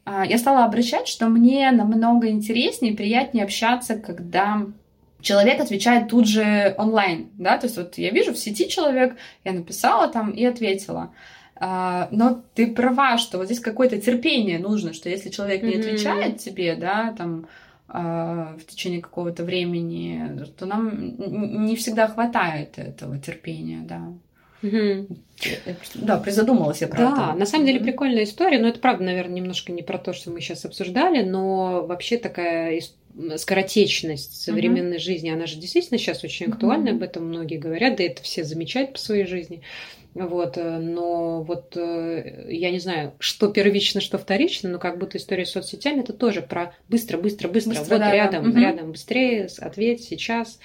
я 0.05 0.37
стала 0.37 0.65
обращать, 0.65 1.07
что 1.07 1.27
мне 1.27 1.71
намного 1.71 2.29
интереснее 2.29 2.93
и 2.93 2.95
приятнее 2.95 3.43
общаться, 3.43 3.95
когда 3.95 4.67
человек 5.25 5.59
отвечает 5.59 6.09
тут 6.09 6.27
же 6.27 6.75
онлайн, 6.77 7.29
да, 7.37 7.57
то 7.57 7.65
есть 7.65 7.77
вот 7.77 7.97
я 7.97 8.11
вижу 8.11 8.33
в 8.33 8.37
сети 8.37 8.69
человек, 8.69 9.15
я 9.43 9.53
написала 9.53 10.07
там 10.07 10.31
и 10.31 10.45
ответила. 10.45 11.11
А, 11.57 12.09
но 12.11 12.43
ты 12.53 12.67
права, 12.73 13.17
что 13.17 13.37
вот 13.37 13.45
здесь 13.45 13.59
какое-то 13.59 13.99
терпение 13.99 14.59
нужно, 14.59 14.93
что 14.93 15.09
если 15.09 15.29
человек 15.29 15.63
не 15.63 15.75
отвечает 15.75 16.37
тебе, 16.37 16.75
да, 16.75 17.13
там 17.17 17.47
а, 17.87 18.55
в 18.59 18.65
течение 18.65 19.01
какого-то 19.01 19.43
времени, 19.43 20.45
то 20.57 20.65
нам 20.65 21.65
не 21.65 21.75
всегда 21.75 22.07
хватает 22.07 22.77
этого 22.77 23.17
терпения, 23.19 23.81
да. 23.87 24.13
Угу. 24.65 25.07
Да, 25.95 26.17
призадумалась 26.17 26.81
я 26.81 26.87
про 26.87 26.97
да, 26.97 27.07
это. 27.07 27.15
Да, 27.15 27.33
на 27.35 27.45
самом 27.45 27.65
деле 27.65 27.79
прикольная 27.79 28.23
история, 28.23 28.59
но 28.59 28.67
это 28.67 28.79
правда, 28.79 29.03
наверное, 29.03 29.35
немножко 29.35 29.71
не 29.71 29.83
про 29.83 29.97
то, 29.97 30.13
что 30.13 30.31
мы 30.31 30.41
сейчас 30.41 30.65
обсуждали, 30.65 31.23
но 31.23 31.85
вообще 31.85 32.17
такая 32.17 32.81
скоротечность 33.37 34.41
современной 34.41 34.97
mm 34.97 34.99
жизни, 34.99 35.29
она 35.29 35.45
же 35.45 35.57
действительно 35.57 35.97
сейчас 35.97 36.23
очень 36.23 36.47
актуальна, 36.47 36.89
mm 36.89 36.91
об 36.91 37.03
этом 37.03 37.27
многие 37.27 37.57
говорят, 37.57 37.97
да 37.97 38.03
это 38.03 38.21
все 38.23 38.43
замечают 38.43 38.93
по 38.93 38.99
своей 38.99 39.25
жизни. 39.25 39.61
Вот, 40.13 40.57
э, 40.57 40.77
но 40.79 41.43
вот 41.43 41.75
э, 41.75 42.47
я 42.49 42.71
не 42.71 42.79
знаю, 42.79 43.13
что 43.19 43.49
первично, 43.49 43.99
что 43.99 44.17
вторично, 44.17 44.69
но 44.69 44.79
как 44.79 44.97
будто 44.97 45.17
история 45.17 45.45
с 45.45 45.51
соцсетями 45.51 45.99
это 45.99 46.13
тоже 46.13 46.41
про 46.41 46.73
быстро, 46.87 47.17
быстро, 47.17 47.49
быстро, 47.49 47.71
быстро 47.71 47.95
вот 47.95 47.99
да, 47.99 48.13
рядом, 48.13 48.51
да. 48.53 48.59
рядом, 48.61 48.91
быстрее, 48.93 49.49
ответь 49.59 50.05
сейчас, 50.05 50.59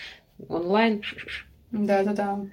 онлайн. 0.48 1.02
Да, 1.72 2.04
да, 2.04 2.12
да. 2.12 2.46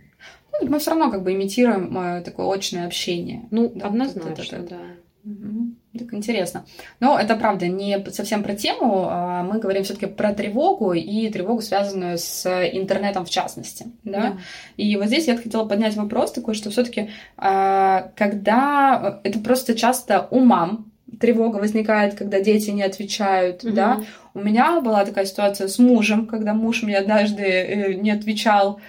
Ну, 0.61 0.69
мы 0.69 0.79
все 0.79 0.91
равно 0.91 1.11
как 1.11 1.23
бы 1.23 1.33
имитируем 1.33 1.97
э, 1.97 2.21
такое 2.21 2.47
очное 2.53 2.85
общение. 2.85 3.47
Ну, 3.51 3.71
да, 3.73 3.87
однозначно, 3.87 4.59
да. 4.59 4.77
Угу. 5.23 5.99
Так 5.99 6.13
интересно. 6.13 6.65
Но 6.99 7.19
это 7.19 7.35
правда 7.35 7.67
не 7.67 8.03
совсем 8.11 8.43
про 8.43 8.55
тему. 8.55 9.07
А 9.09 9.43
мы 9.43 9.59
говорим 9.59 9.83
все-таки 9.83 10.05
про 10.05 10.33
тревогу 10.33 10.93
и 10.93 11.29
тревогу, 11.29 11.61
связанную 11.61 12.17
с 12.17 12.45
интернетом 12.71 13.25
в 13.25 13.29
частности. 13.29 13.87
Да? 14.03 14.19
Yeah. 14.19 14.37
И 14.77 14.95
вот 14.95 15.07
здесь 15.07 15.27
я 15.27 15.35
хотела 15.35 15.65
поднять 15.65 15.95
вопрос 15.95 16.31
такой, 16.31 16.53
что 16.53 16.69
все-таки 16.69 17.09
а, 17.37 18.11
когда 18.15 19.19
это 19.23 19.39
просто 19.39 19.75
часто 19.75 20.27
у 20.31 20.39
мам 20.39 20.91
тревога 21.19 21.57
возникает, 21.57 22.15
когда 22.15 22.39
дети 22.39 22.69
не 22.69 22.83
отвечают, 22.83 23.63
mm 23.63 23.71
да. 23.71 24.01
У 24.33 24.39
меня 24.39 24.81
была 24.81 25.03
такая 25.03 25.25
ситуация 25.25 25.67
с 25.67 25.79
мужем, 25.79 26.27
когда 26.27 26.53
муж 26.53 26.83
мне 26.83 26.95
однажды 26.95 27.43
э, 27.43 27.93
не 27.95 28.11
отвечал 28.11 28.79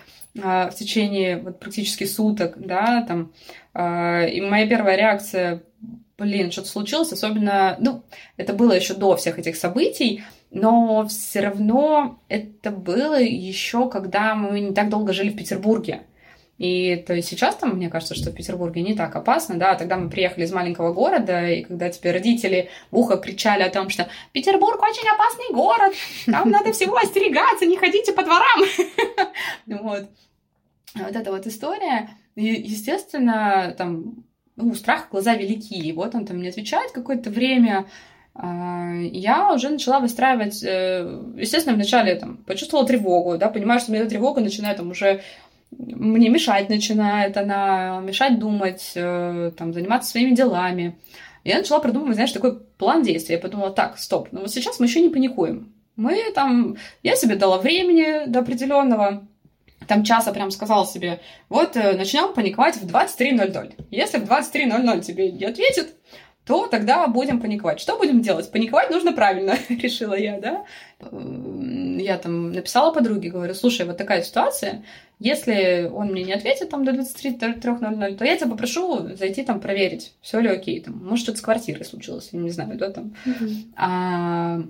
в 0.42 0.74
течение 0.74 1.38
вот, 1.38 1.58
практически 1.58 2.04
суток, 2.04 2.54
да, 2.56 3.04
там. 3.06 3.32
И 3.74 4.40
моя 4.40 4.66
первая 4.66 4.96
реакция 4.96 5.62
блин, 6.18 6.50
что-то 6.50 6.68
случилось, 6.68 7.12
особенно, 7.12 7.76
ну, 7.78 8.02
это 8.36 8.52
было 8.52 8.72
еще 8.72 8.94
до 8.94 9.16
всех 9.16 9.38
этих 9.38 9.56
событий, 9.56 10.24
но 10.50 11.06
все 11.08 11.40
равно 11.40 12.18
это 12.28 12.70
было 12.70 13.20
еще, 13.20 13.88
когда 13.88 14.34
мы 14.34 14.60
не 14.60 14.74
так 14.74 14.88
долго 14.88 15.12
жили 15.12 15.30
в 15.30 15.36
Петербурге. 15.36 16.02
И 16.58 16.96
то 17.06 17.14
есть 17.14 17.28
сейчас 17.28 17.54
там, 17.54 17.76
мне 17.76 17.88
кажется, 17.88 18.16
что 18.16 18.30
в 18.30 18.34
Петербурге 18.34 18.82
не 18.82 18.96
так 18.96 19.14
опасно, 19.14 19.54
да, 19.54 19.76
тогда 19.76 19.96
мы 19.96 20.10
приехали 20.10 20.44
из 20.44 20.52
маленького 20.52 20.92
города, 20.92 21.48
и 21.48 21.62
когда 21.62 21.88
тебе 21.88 22.10
родители 22.10 22.68
в 22.90 22.98
ухо 22.98 23.16
кричали 23.16 23.62
о 23.62 23.70
том, 23.70 23.88
что 23.90 24.08
Петербург 24.32 24.82
очень 24.82 25.08
опасный 25.08 25.54
город, 25.54 25.94
там 26.26 26.50
надо 26.50 26.72
всего 26.72 26.96
остерегаться, 26.96 27.64
не 27.64 27.76
ходите 27.76 28.12
по 28.12 28.24
дворам. 28.24 28.64
Вот. 29.66 30.08
Вот 31.04 31.16
эта 31.16 31.30
вот 31.30 31.46
история. 31.46 32.10
И, 32.34 32.44
естественно, 32.44 33.74
там 33.76 34.24
ну, 34.56 34.74
страх, 34.74 35.08
глаза 35.10 35.34
велики. 35.34 35.74
И 35.74 35.92
вот 35.92 36.14
он 36.14 36.26
там 36.26 36.40
не 36.40 36.48
отвечает 36.48 36.92
какое-то 36.92 37.30
время. 37.30 37.86
А, 38.34 38.92
я 38.94 39.52
уже 39.52 39.68
начала 39.68 40.00
выстраивать, 40.00 40.62
э, 40.62 41.22
естественно, 41.36 41.74
вначале 41.74 42.14
там 42.14 42.36
почувствовала 42.38 42.86
тревогу, 42.86 43.36
да, 43.36 43.48
понимаю, 43.48 43.80
что 43.80 43.90
мне 43.90 44.00
эта 44.00 44.10
тревога 44.10 44.40
начинает 44.40 44.76
там 44.76 44.90
уже 44.90 45.22
мне 45.70 46.28
мешать 46.30 46.70
начинает 46.70 47.36
она, 47.36 48.00
мешать 48.00 48.38
думать, 48.38 48.92
э, 48.94 49.52
там, 49.56 49.74
заниматься 49.74 50.10
своими 50.10 50.34
делами. 50.34 50.98
Я 51.44 51.58
начала 51.58 51.78
продумывать, 51.80 52.14
знаешь, 52.14 52.32
такой 52.32 52.58
план 52.58 53.02
действия. 53.02 53.36
Я 53.36 53.40
подумала, 53.40 53.70
так, 53.70 53.98
стоп, 53.98 54.28
ну 54.32 54.40
вот 54.40 54.50
сейчас 54.50 54.80
мы 54.80 54.86
еще 54.86 55.00
не 55.00 55.08
паникуем. 55.08 55.72
Мы 55.96 56.32
там, 56.34 56.76
я 57.02 57.16
себе 57.16 57.36
дала 57.36 57.58
времени 57.58 58.26
до 58.26 58.38
определенного, 58.40 59.26
там 59.88 60.04
часа 60.04 60.32
прям 60.32 60.50
сказал 60.50 60.86
себе, 60.86 61.20
вот 61.48 61.76
э, 61.76 61.96
начнем 61.96 62.34
паниковать 62.34 62.76
в 62.76 62.86
23.00. 62.86 63.86
Если 63.90 64.18
в 64.18 64.30
23.00 64.30 65.00
тебе 65.00 65.32
не 65.32 65.46
ответит, 65.46 65.94
то 66.48 66.66
тогда 66.66 67.06
будем 67.08 67.40
паниковать. 67.40 67.78
Что 67.78 67.98
будем 67.98 68.22
делать? 68.22 68.50
Паниковать 68.50 68.90
нужно 68.90 69.12
правильно, 69.12 69.54
решила 69.68 70.14
я, 70.14 70.38
да. 70.38 70.64
Я 71.10 72.16
там 72.18 72.52
написала 72.52 72.92
подруге, 72.92 73.30
говорю, 73.30 73.54
слушай, 73.54 73.84
вот 73.84 73.96
такая 73.96 74.22
ситуация, 74.22 74.82
если 75.18 75.90
он 75.92 76.12
мне 76.12 76.22
не 76.22 76.32
ответит 76.32 76.70
там 76.70 76.84
до 76.84 76.92
23.00, 76.92 78.16
то 78.16 78.24
я 78.24 78.36
тебя 78.36 78.50
попрошу 78.50 79.14
зайти 79.14 79.42
там 79.42 79.60
проверить, 79.60 80.14
все 80.22 80.40
ли 80.40 80.48
окей, 80.48 80.80
там, 80.80 81.04
может, 81.04 81.24
что-то 81.24 81.38
с 81.38 81.42
квартирой 81.42 81.84
случилось, 81.84 82.30
я 82.32 82.38
не 82.38 82.50
знаю, 82.50 82.78
да, 82.78 82.90
там. 82.90 83.14
Mm-hmm. 83.26 83.54
А, 83.76 84.62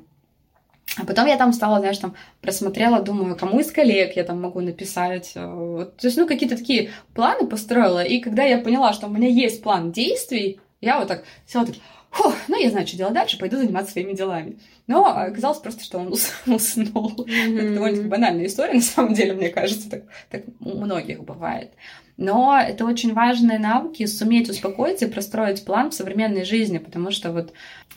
а 0.96 1.04
потом 1.04 1.26
я 1.26 1.36
там 1.36 1.52
стала, 1.52 1.80
знаешь, 1.80 1.98
там 1.98 2.14
просмотрела, 2.40 3.02
думаю, 3.02 3.36
кому 3.36 3.60
из 3.60 3.70
коллег 3.70 4.16
я 4.16 4.24
там 4.24 4.40
могу 4.40 4.60
написать. 4.60 5.32
Э, 5.34 5.86
то 5.96 6.06
есть, 6.06 6.16
ну, 6.16 6.26
какие-то 6.26 6.56
такие 6.56 6.90
планы 7.14 7.46
построила. 7.46 8.02
И 8.02 8.20
когда 8.20 8.44
я 8.44 8.58
поняла, 8.58 8.92
что 8.92 9.06
у 9.06 9.10
меня 9.10 9.28
есть 9.28 9.62
план 9.62 9.92
действий, 9.92 10.60
я 10.80 10.98
вот 10.98 11.08
так 11.08 11.24
села 11.46 11.66
так, 11.66 11.76
Фух, 12.10 12.34
ну, 12.48 12.58
я 12.58 12.70
знаю, 12.70 12.86
что 12.86 12.96
делать 12.96 13.14
дальше, 13.14 13.38
пойду 13.38 13.58
заниматься 13.58 13.92
своими 13.92 14.14
делами. 14.14 14.58
Но 14.86 15.04
оказалось 15.06 15.58
просто, 15.58 15.84
что 15.84 15.98
он 15.98 16.08
уснул. 16.46 17.12
Mm-hmm. 17.16 17.58
Это 17.58 17.74
довольно 17.74 18.08
банальная 18.08 18.46
история, 18.46 18.74
на 18.74 18.80
самом 18.80 19.14
деле, 19.14 19.34
мне 19.34 19.50
кажется, 19.50 19.90
так, 19.90 20.04
так 20.30 20.42
у 20.60 20.78
многих 20.78 21.22
бывает. 21.22 21.72
Но 22.18 22.60
это 22.60 22.84
очень 22.84 23.14
важные 23.14 23.60
навыки, 23.60 24.04
суметь 24.06 24.50
успокоиться 24.50 25.06
и 25.06 25.10
простроить 25.10 25.64
план 25.64 25.90
в 25.90 25.94
современной 25.94 26.44
жизни, 26.44 26.78
потому 26.78 27.12
что 27.12 27.30
вот 27.30 27.52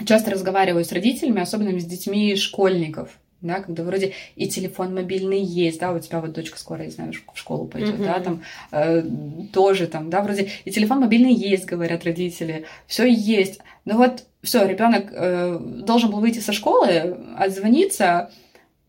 часто 0.06 0.30
разговариваю 0.30 0.86
с 0.86 0.92
родителями, 0.92 1.42
особенно 1.42 1.78
с 1.80 1.86
детьми 1.86 2.36
школьников, 2.36 3.18
да, 3.42 3.62
когда 3.62 3.84
вроде 3.84 4.14
и 4.36 4.48
телефон 4.48 4.94
мобильный 4.94 5.42
есть, 5.42 5.80
да, 5.80 5.92
у 5.92 6.00
тебя 6.00 6.22
вот 6.22 6.34
дочка 6.34 6.60
скоро, 6.60 6.84
я 6.84 6.92
знаю, 6.92 7.14
в 7.34 7.38
школу 7.38 7.66
пойдет, 7.66 7.96
mm-hmm. 7.96 8.06
да, 8.06 8.20
там 8.20 8.44
э, 8.72 9.04
тоже 9.52 9.88
там, 9.88 10.12
да, 10.12 10.22
вроде 10.22 10.52
и 10.66 10.72
телефон 10.72 11.00
мобильный 11.00 11.34
есть, 11.34 11.66
говорят 11.66 12.06
родители, 12.06 12.66
все 12.86 13.12
есть, 13.12 13.60
но 13.86 13.98
вот 13.98 14.26
все, 14.44 14.68
ребенок 14.68 15.12
э, 15.12 15.58
должен 15.60 16.12
был 16.12 16.20
выйти 16.20 16.40
со 16.40 16.54
школы, 16.54 17.18
отзвониться, 17.38 18.32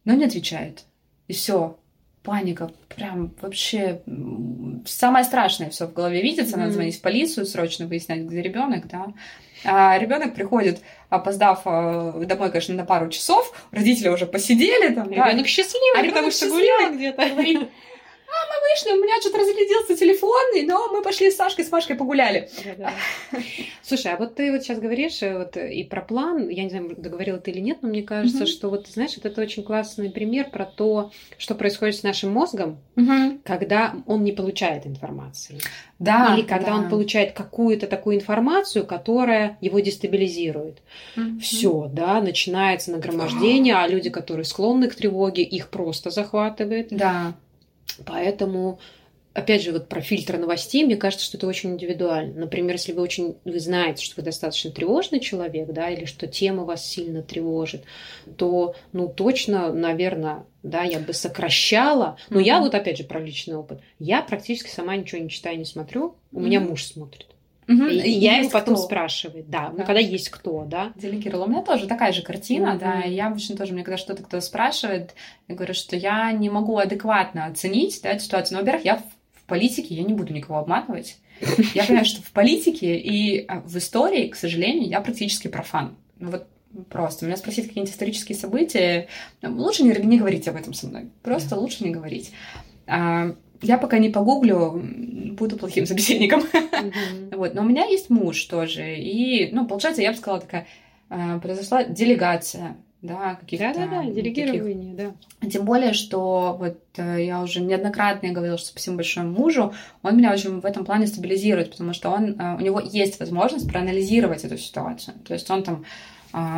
но 0.05 0.13
не 0.13 0.27
отвечает, 0.27 0.85
и 1.27 1.33
все, 1.33 1.79
паника, 2.23 2.71
прям 2.89 3.33
вообще 3.41 4.01
самое 4.87 5.25
страшное 5.25 5.71
все 5.71 5.87
в 5.87 5.93
голове 5.93 6.23
видится, 6.23 6.57
надо 6.57 6.73
звонить 6.73 6.99
в 6.99 7.03
полицию, 7.03 7.47
срочно 7.47 7.87
выяснять, 7.87 8.23
где 8.23 8.43
ребенок, 8.43 8.87
да. 8.89 9.13
А 9.65 9.97
ребенок 9.99 10.35
приходит, 10.35 10.81
опоздав 11.09 11.63
э, 11.65 12.25
домой, 12.27 12.51
конечно, 12.51 12.75
на 12.75 12.85
пару 12.85 13.09
часов, 13.11 13.53
родители 13.71 14.09
уже 14.09 14.27
посидели 14.27 14.93
там, 14.93 15.09
ребенок 15.11 15.37
да, 15.37 15.45
счастливый, 15.45 16.01
а 16.01 16.05
потому 16.05 16.31
что 16.31 16.49
гуляет 16.49 16.97
где-то 16.97 17.69
вышли, 18.71 18.99
у 18.99 19.03
меня 19.03 19.21
что-то 19.21 19.39
разрядился 19.39 19.97
телефон, 19.97 20.67
но 20.67 20.89
мы 20.93 21.03
пошли 21.03 21.31
с 21.31 21.37
Сашкой, 21.37 21.65
с 21.65 21.71
Машкой 21.71 21.97
погуляли. 21.97 22.49
Слушай, 23.83 24.13
а 24.13 24.17
вот 24.17 24.35
ты 24.35 24.53
вот 24.53 24.63
сейчас 24.63 24.79
говоришь 24.79 25.23
э, 25.23 25.37
вот 25.37 25.57
и 25.57 25.85
про 25.85 26.01
план, 26.03 26.49
я 26.49 26.65
не 26.65 26.71
знаю, 26.71 26.95
договорила 26.97 27.39
ты 27.39 27.51
или 27.51 27.61
нет, 27.61 27.79
но 27.83 27.89
мне 27.89 28.03
кажется, 28.03 28.47
что 28.47 28.71
вот, 28.71 28.87
знаешь, 28.89 29.17
вот 29.17 29.27
это 29.27 29.41
очень 29.41 29.63
классный 29.63 30.11
пример 30.11 30.51
про 30.51 30.65
то, 30.65 31.11
что 31.39 31.55
происходит 31.55 31.97
с 31.97 32.03
нашим 32.03 32.33
мозгом, 32.33 32.79
когда 33.45 33.95
он 34.07 34.25
не 34.25 34.33
получает 34.33 34.87
информации. 34.87 35.59
Да. 35.99 36.35
Или 36.35 36.43
когда 36.43 36.75
он 36.75 36.89
получает 36.89 37.33
какую-то 37.33 37.87
такую 37.87 38.17
информацию, 38.17 38.85
которая 38.87 39.57
его 39.61 39.81
дестабилизирует. 39.81 40.79
Все, 41.41 41.91
да, 41.93 42.21
начинается 42.21 42.91
нагромождение, 42.91 43.77
а 43.77 43.87
люди, 43.87 44.11
которые 44.11 44.45
склонны 44.45 44.89
к 44.89 44.95
тревоге, 44.95 45.43
их 45.43 45.71
просто 45.71 46.11
захватывает. 46.11 46.89
Да. 46.91 47.35
Поэтому 48.05 48.79
опять 49.35 49.63
же, 49.63 49.73
вот 49.73 49.89
про 49.89 50.01
фильтры 50.01 50.39
новостей, 50.39 50.85
мне 50.85 50.97
кажется, 50.97 51.25
что 51.25 51.37
это 51.37 51.47
очень 51.47 51.71
индивидуально. 51.71 52.41
Например, 52.41 52.73
если 52.75 52.93
вы 52.93 53.03
очень 53.03 53.37
вы 53.45 53.61
знаете, 53.61 54.05
что 54.05 54.17
вы 54.17 54.23
достаточно 54.23 54.71
тревожный 54.71 55.21
человек, 55.21 55.69
да, 55.71 55.91
или 55.91 56.05
что 56.05 56.27
тема 56.27 56.65
вас 56.65 56.87
сильно 56.87 57.23
тревожит, 57.23 57.85
то, 58.37 58.75
ну, 58.93 59.09
точно, 59.09 59.73
наверное, 59.73 60.45
да, 60.63 60.83
я 60.83 60.99
бы 60.99 61.13
сокращала. 61.13 62.19
Но 62.31 62.41
mm-hmm. 62.41 62.45
я 62.45 62.61
вот, 62.61 62.75
опять 62.75 62.99
же, 62.99 63.05
про 63.05 63.21
личный 63.21 63.57
опыт. 63.57 63.81
Я 63.99 64.23
практически 64.23 64.69
сама 64.69 64.97
ничего 64.97 65.21
не 65.21 65.31
читаю, 65.31 65.59
не 65.59 65.65
смотрю. 65.65 66.17
У 66.31 66.39
mm-hmm. 66.39 66.45
меня 66.45 66.61
муж 66.61 66.85
смотрит. 66.85 67.27
Угу. 67.69 67.85
И, 67.85 67.99
и 67.99 68.11
я 68.11 68.39
его 68.39 68.51
потом 68.51 68.75
кто. 68.75 68.85
спрашиваю, 68.85 69.45
да, 69.47 69.69
да, 69.69 69.75
ну 69.79 69.85
когда 69.85 70.01
есть 70.01 70.31
кто, 70.31 70.65
да. 70.65 70.93
Делегировала. 70.97 71.45
У 71.45 71.49
меня 71.49 71.63
тоже 71.63 71.87
такая 71.87 72.13
же 72.13 72.23
картина, 72.23 72.73
угу. 72.73 72.81
да, 72.81 73.01
я 73.03 73.29
обычно 73.29 73.57
тоже, 73.57 73.73
мне 73.73 73.85
когда 73.85 73.97
что-то 73.97 74.23
кто 74.23 74.41
спрашивает, 74.41 75.15
я 75.49 75.55
говорю, 75.55 75.75
что 75.75 75.97
я 75.97 76.33
не 76.33 76.51
могу 76.51 76.77
адекватно 76.79 77.47
оценить, 77.47 78.01
да, 78.03 78.11
эту 78.11 78.25
ситуацию. 78.25 78.57
Но, 78.57 78.63
во-первых, 78.63 78.85
я 78.85 78.97
в, 78.97 79.03
политике, 79.53 79.95
я 79.95 80.03
не 80.03 80.15
буду 80.15 80.33
никого 80.33 80.61
обманывать. 80.61 81.19
Я 81.75 81.85
понимаю, 81.85 82.07
что 82.07 82.23
в 82.23 82.31
политике 82.31 82.97
и 82.97 83.45
а, 83.47 83.61
в 83.61 83.77
истории, 83.77 84.29
к 84.29 84.35
сожалению, 84.35 84.89
я 84.89 85.03
практически 85.03 85.49
профан. 85.49 85.99
Ну 86.19 86.31
вот 86.31 86.47
просто. 86.89 87.27
Меня 87.27 87.37
спросить 87.37 87.67
какие-нибудь 87.67 87.93
исторические 87.93 88.39
события, 88.39 89.09
ну, 89.43 89.55
лучше 89.63 89.83
не, 89.83 89.91
не 89.91 90.19
говорить 90.19 90.49
об 90.49 90.57
этом 90.57 90.73
со 90.73 90.87
мной. 90.87 91.11
Просто 91.23 91.57
лучше 91.57 91.85
не 91.85 91.91
говорить. 91.91 92.33
Я 93.63 93.79
пока 93.79 93.99
не 93.99 94.11
погуглю, 94.11 94.83
буду 95.33 95.57
плохим 95.57 95.87
собеседником. 95.87 96.41
Mm-hmm. 96.41 97.37
Вот. 97.37 97.55
Но 97.55 97.63
у 97.63 97.65
меня 97.65 97.85
есть 97.87 98.11
муж 98.11 98.45
тоже. 98.45 98.97
И, 98.97 99.51
ну, 99.53 99.67
получается, 99.67 100.03
я 100.03 100.13
бы 100.13 100.17
сказала, 100.17 100.41
такая 100.41 100.67
э, 101.11 101.41
произошла 101.41 101.83
делегация 101.85 102.77
да, 103.01 103.35
каких-то... 103.35 103.73
Да-да-да, 103.75 104.05
делегирование, 104.11 104.97
таких... 104.97 105.13
да. 105.41 105.49
Тем 105.49 105.65
более, 105.65 105.93
что 105.93 106.57
вот 106.59 106.79
э, 106.97 107.25
я 107.25 107.43
уже 107.43 107.61
неоднократно 107.61 108.31
говорила, 108.31 108.59
что 108.59 108.69
спасибо 108.69 108.97
большое 108.97 109.27
мужу, 109.27 109.73
он 110.03 110.17
меня 110.17 110.33
очень 110.33 110.61
в 110.61 110.65
этом 110.65 110.85
плане 110.85 111.07
стабилизирует, 111.09 111.73
потому 111.73 111.95
что 111.95 112.11
он, 112.11 112.39
э, 112.39 112.57
у 112.57 112.61
него 112.61 112.81
есть 112.81 113.19
возможность 113.19 113.69
проанализировать 113.69 114.45
эту 114.45 114.59
ситуацию. 114.59 115.17
То 115.27 115.35
есть 115.35 115.51
он 115.51 115.63
там 115.63 115.85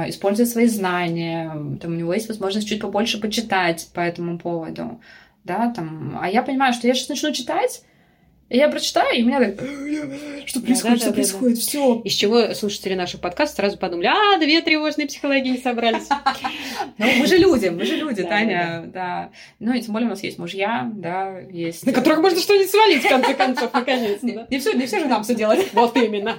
использует 0.06 0.48
свои 0.48 0.68
знания, 0.68 1.50
там 1.82 1.94
у 1.94 1.96
него 1.96 2.14
есть 2.14 2.28
возможность 2.28 2.68
чуть 2.68 2.80
побольше 2.80 3.20
почитать 3.20 3.88
по 3.92 3.98
этому 3.98 4.38
поводу, 4.38 5.00
да, 5.44 5.70
там, 5.70 6.18
а 6.20 6.28
я 6.28 6.42
понимаю, 6.42 6.72
что 6.72 6.86
я 6.86 6.94
сейчас 6.94 7.08
начну 7.10 7.32
читать, 7.32 7.84
и 8.50 8.58
я 8.58 8.68
прочитаю, 8.68 9.16
и 9.16 9.22
меня 9.22 9.40
так, 9.40 9.54
что 10.46 10.60
происходит, 10.60 10.82
да, 10.82 10.96
что 10.96 11.06
да, 11.06 11.12
происходит, 11.12 11.56
да. 11.56 11.60
все. 11.62 12.00
Из 12.04 12.12
чего 12.12 12.54
слушатели 12.54 12.94
нашего 12.94 13.20
подкаста 13.20 13.56
сразу 13.56 13.78
подумали, 13.78 14.06
а, 14.06 14.38
две 14.38 14.60
тревожные 14.60 15.06
психологини 15.06 15.56
собрались. 15.56 16.08
Ну, 16.96 17.06
мы 17.18 17.26
же 17.26 17.38
люди, 17.38 17.68
мы 17.68 17.84
же 17.84 17.96
люди, 17.96 18.22
Таня, 18.22 18.84
да. 18.86 19.30
Ну, 19.58 19.72
и 19.72 19.80
тем 19.80 19.94
более 19.94 20.06
у 20.06 20.10
нас 20.10 20.22
есть 20.22 20.38
мужья, 20.38 20.90
да, 20.94 21.40
есть... 21.40 21.84
На 21.84 21.92
которых 21.92 22.20
можно 22.20 22.38
что-нибудь 22.38 22.70
свалить, 22.70 23.02
в 23.02 23.08
конце 23.08 23.34
концов, 23.34 23.70
наконец 23.74 24.22
Не 24.22 24.58
все, 24.58 24.72
не 24.74 24.86
все 24.86 25.00
же 25.00 25.06
нам 25.06 25.24
все 25.24 25.34
делать. 25.34 25.72
Вот 25.72 25.96
именно. 25.96 26.36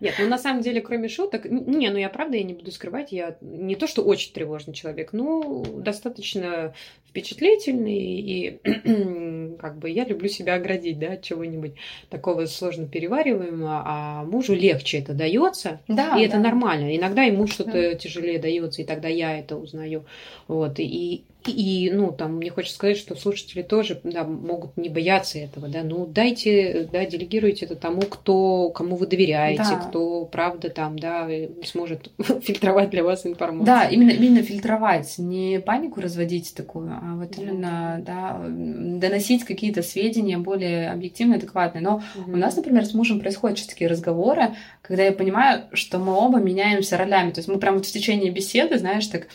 Нет, 0.00 0.14
ну, 0.18 0.28
на 0.28 0.38
самом 0.38 0.62
деле, 0.62 0.80
кроме 0.80 1.08
шуток, 1.08 1.44
не, 1.44 1.90
ну, 1.90 1.98
я 1.98 2.08
правда, 2.08 2.36
я 2.36 2.44
не 2.44 2.54
буду 2.54 2.72
скрывать, 2.72 3.12
я 3.12 3.36
не 3.40 3.74
то, 3.74 3.86
что 3.86 4.02
очень 4.02 4.32
тревожный 4.32 4.74
человек, 4.74 5.12
но 5.12 5.62
достаточно 5.76 6.74
впечатлительный, 7.12 8.20
и 8.20 8.60
как 9.56 9.78
бы 9.78 9.90
я 9.90 10.04
люблю 10.04 10.28
себя 10.28 10.54
оградить, 10.54 10.98
да, 10.98 11.12
от 11.12 11.22
чего-нибудь 11.22 11.72
такого 12.10 12.46
сложно 12.46 12.86
перевариваемого, 12.86 13.82
а 13.84 14.24
мужу 14.24 14.54
легче 14.54 14.98
это 14.98 15.14
дается, 15.14 15.80
да, 15.88 16.16
и 16.16 16.20
да. 16.20 16.22
это 16.22 16.38
нормально. 16.38 16.96
Иногда 16.96 17.22
ему 17.22 17.46
что-то 17.46 17.72
да. 17.72 17.94
тяжелее 17.94 18.38
дается, 18.38 18.82
и 18.82 18.84
тогда 18.84 19.08
я 19.08 19.38
это 19.38 19.56
узнаю. 19.56 20.04
Вот, 20.48 20.78
и, 20.78 21.24
и, 21.50 21.90
ну, 21.90 22.12
там, 22.12 22.36
мне 22.36 22.50
хочется 22.50 22.76
сказать, 22.76 22.96
что 22.96 23.14
слушатели 23.16 23.62
тоже 23.62 24.00
да, 24.04 24.24
могут 24.24 24.76
не 24.76 24.88
бояться 24.88 25.38
этого, 25.38 25.68
да, 25.68 25.82
ну, 25.82 26.06
дайте, 26.06 26.88
да, 26.92 27.04
делегируйте 27.06 27.66
это 27.66 27.76
тому, 27.76 28.02
кто, 28.02 28.70
кому 28.70 28.96
вы 28.96 29.06
доверяете, 29.06 29.62
да. 29.62 29.76
кто, 29.76 30.24
правда, 30.24 30.70
там, 30.70 30.98
да, 30.98 31.28
сможет 31.64 32.10
фильтровать 32.42 32.90
для 32.90 33.04
вас 33.04 33.26
информацию. 33.26 33.66
Да, 33.66 33.84
именно, 33.84 34.10
именно 34.10 34.42
фильтровать, 34.42 35.18
не 35.18 35.60
панику 35.60 36.00
разводить 36.00 36.54
такую, 36.54 36.90
а 36.90 37.16
вот 37.16 37.38
именно, 37.38 38.02
да, 38.04 38.40
доносить 38.48 39.44
какие-то 39.44 39.82
сведения 39.82 40.38
более 40.38 40.90
объективные, 40.90 41.38
адекватные. 41.38 41.82
Но 41.82 42.02
mm-hmm. 42.16 42.32
у 42.32 42.36
нас, 42.36 42.56
например, 42.56 42.84
с 42.84 42.94
мужем 42.94 43.20
происходят 43.20 43.66
такие 43.66 43.88
разговоры, 43.88 44.54
когда 44.82 45.04
я 45.04 45.12
понимаю, 45.12 45.64
что 45.72 45.98
мы 45.98 46.14
оба 46.14 46.38
меняемся 46.38 46.96
ролями, 46.96 47.30
то 47.30 47.38
есть 47.38 47.48
мы 47.48 47.58
прям 47.58 47.74
вот 47.74 47.86
в 47.86 47.92
течение 47.92 48.30
беседы, 48.30 48.78
знаешь, 48.78 49.06
так 49.06 49.28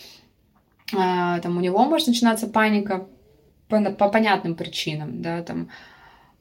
там 0.92 1.58
у 1.58 1.62
него 1.62 1.86
может 1.86 2.08
начинаться 2.08 2.48
паника 2.48 3.08
по, 3.68 3.82
по 3.92 4.10
понятным 4.10 4.56
причинам, 4.56 5.22
да, 5.22 5.44
там, 5.44 5.70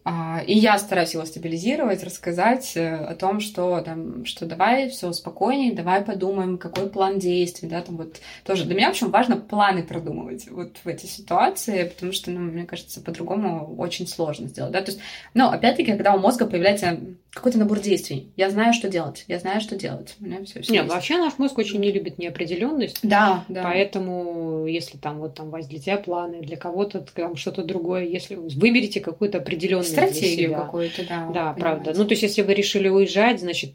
а, 0.09 0.41
и 0.47 0.57
я 0.57 0.79
стараюсь 0.79 1.15
его 1.15 1.25
стабилизировать, 1.25 2.05
рассказать 2.05 2.77
э, 2.77 2.95
о 2.95 3.17
том, 3.17 3.41
что, 3.41 3.81
там, 3.81 4.25
что 4.25 4.47
давай 4.47 4.89
все 4.89 5.13
спокойнее, 5.13 5.75
давай 5.75 6.01
подумаем, 6.03 6.59
какой 6.59 6.89
план 6.89 7.19
действий, 7.19 7.69
да, 7.69 7.81
там 7.81 7.97
вот 7.97 8.21
тоже. 8.45 8.67
Для 8.67 8.77
меня, 8.77 8.87
в 8.87 8.91
общем, 8.91 9.11
важно 9.11 9.37
планы 9.37 9.83
продумывать 9.83 10.49
вот 10.49 10.77
в 10.85 10.87
эти 10.87 11.07
ситуации, 11.07 11.89
потому 11.89 12.13
что, 12.13 12.31
ну, 12.31 12.39
мне 12.39 12.67
кажется, 12.67 13.01
по-другому 13.01 13.75
очень 13.79 14.07
сложно 14.07 14.47
сделать, 14.47 14.71
да, 14.71 14.81
то 14.81 14.93
есть, 14.93 15.03
но 15.35 15.51
опять-таки, 15.51 15.91
когда 15.91 16.15
у 16.15 16.21
мозга 16.21 16.47
появляется 16.47 17.01
какой-то 17.37 17.59
набор 17.59 17.81
действий, 17.81 18.31
я 18.37 18.49
знаю, 18.51 18.73
что 18.73 18.89
делать, 18.89 19.25
я 19.29 19.39
знаю, 19.39 19.61
что 19.61 19.77
делать, 19.77 20.17
у 20.21 20.25
меня 20.25 20.43
все. 20.45 20.61
Нет, 20.73 20.89
вообще 20.89 21.19
наш 21.19 21.39
мозг 21.39 21.59
очень 21.59 21.81
не 21.81 21.93
любит 21.93 22.19
неопределенность, 22.19 22.99
да, 23.03 23.45
да. 23.49 23.63
Поэтому, 23.63 24.67
если 24.67 24.97
там 24.97 25.19
вот 25.19 25.35
там 25.35 25.51
для 25.51 25.79
тебя 25.79 25.99
планы, 25.99 26.41
для 26.41 26.57
кого-то 26.57 27.01
там 27.15 27.37
что-то 27.37 27.63
другое, 27.63 28.05
если 28.05 28.37
выберите 28.37 29.01
какую-то 29.01 29.39
определенную 29.39 29.85
стратегию 29.85 30.55
какую-то, 30.55 31.07
да. 31.07 31.31
Да, 31.33 31.53
правда. 31.53 31.93
Ну, 31.95 32.05
то 32.07 32.13
есть, 32.13 32.23
если 32.23 32.41
вы 32.41 32.55
решили 32.55 32.89
уезжать, 32.89 33.41
значит, 33.41 33.73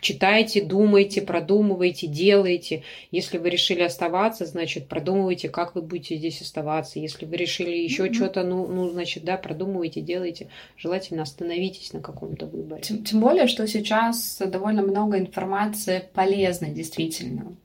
читайте, 0.00 0.62
думайте, 0.62 1.22
продумывайте, 1.22 2.06
делайте. 2.06 2.82
Если 3.10 3.38
вы 3.38 3.50
решили 3.50 3.82
оставаться, 3.82 4.46
значит, 4.46 4.88
продумывайте, 4.88 5.48
как 5.48 5.74
вы 5.74 5.82
будете 5.82 6.16
здесь 6.16 6.40
оставаться. 6.40 6.98
Если 6.98 7.26
вы 7.26 7.36
решили 7.36 7.70
еще 7.70 8.06
mm-hmm. 8.06 8.14
что-то, 8.14 8.42
ну, 8.44 8.66
ну, 8.66 8.88
значит, 8.90 9.24
да, 9.24 9.36
продумывайте, 9.36 10.00
делайте. 10.00 10.48
Желательно 10.76 11.22
остановитесь 11.22 11.92
на 11.92 12.00
каком-то 12.00 12.46
выборе. 12.46 12.82
Тем, 12.82 13.04
тем 13.04 13.20
более, 13.20 13.46
что 13.46 13.66
сейчас 13.66 14.40
довольно 14.44 14.82
много 14.82 15.18
информации 15.18 16.04
полезной, 16.14 16.70
действительно. 16.70 17.56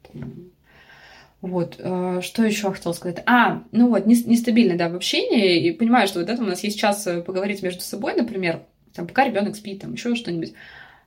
Вот, 1.42 1.76
э, 1.78 2.22
что 2.22 2.46
еще 2.46 2.72
хотела 2.72 2.94
сказать? 2.94 3.22
А, 3.26 3.64
ну 3.74 3.90
вот, 3.90 4.06
нестабильно, 4.06 4.78
да, 4.78 4.88
в 4.88 4.96
общении, 4.96 5.68
и 5.68 5.72
понимаю, 5.74 6.08
что 6.08 6.22
вот 6.22 6.30
это 6.30 6.42
у 6.42 6.46
нас 6.46 6.64
есть 6.64 6.80
час 6.80 7.06
э, 7.06 7.22
поговорить 7.22 7.62
между 7.62 7.82
собой, 7.82 8.14
например, 8.16 8.62
там, 8.94 9.08
пока 9.08 9.26
ребенок 9.26 9.58
спит, 9.58 9.82
там, 9.82 9.92
еще 9.92 10.16
что-нибудь, 10.16 10.54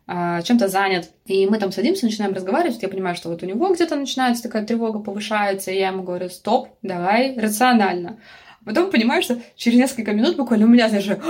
чем-то 0.08 0.68
занят, 0.68 1.10
и 1.24 1.46
мы 1.46 1.58
там 1.58 1.72
садимся, 1.72 2.06
начинаем 2.06 2.32
разговаривать, 2.32 2.80
я 2.80 2.88
понимаю, 2.88 3.16
что 3.16 3.28
вот 3.28 3.42
у 3.42 3.46
него 3.46 3.74
где-то 3.74 3.96
начинается 3.96 4.42
такая 4.42 4.64
тревога, 4.64 5.00
повышается, 5.00 5.72
и 5.72 5.78
я 5.78 5.88
ему 5.88 6.04
говорю, 6.04 6.28
стоп, 6.28 6.68
давай, 6.82 7.36
рационально. 7.36 8.18
Потом 8.64 8.90
понимаю, 8.90 9.22
что 9.22 9.38
через 9.56 9.78
несколько 9.78 10.12
минут 10.12 10.36
буквально 10.36 10.66
у 10.66 10.68
меня 10.68 10.88
даже... 10.88 11.20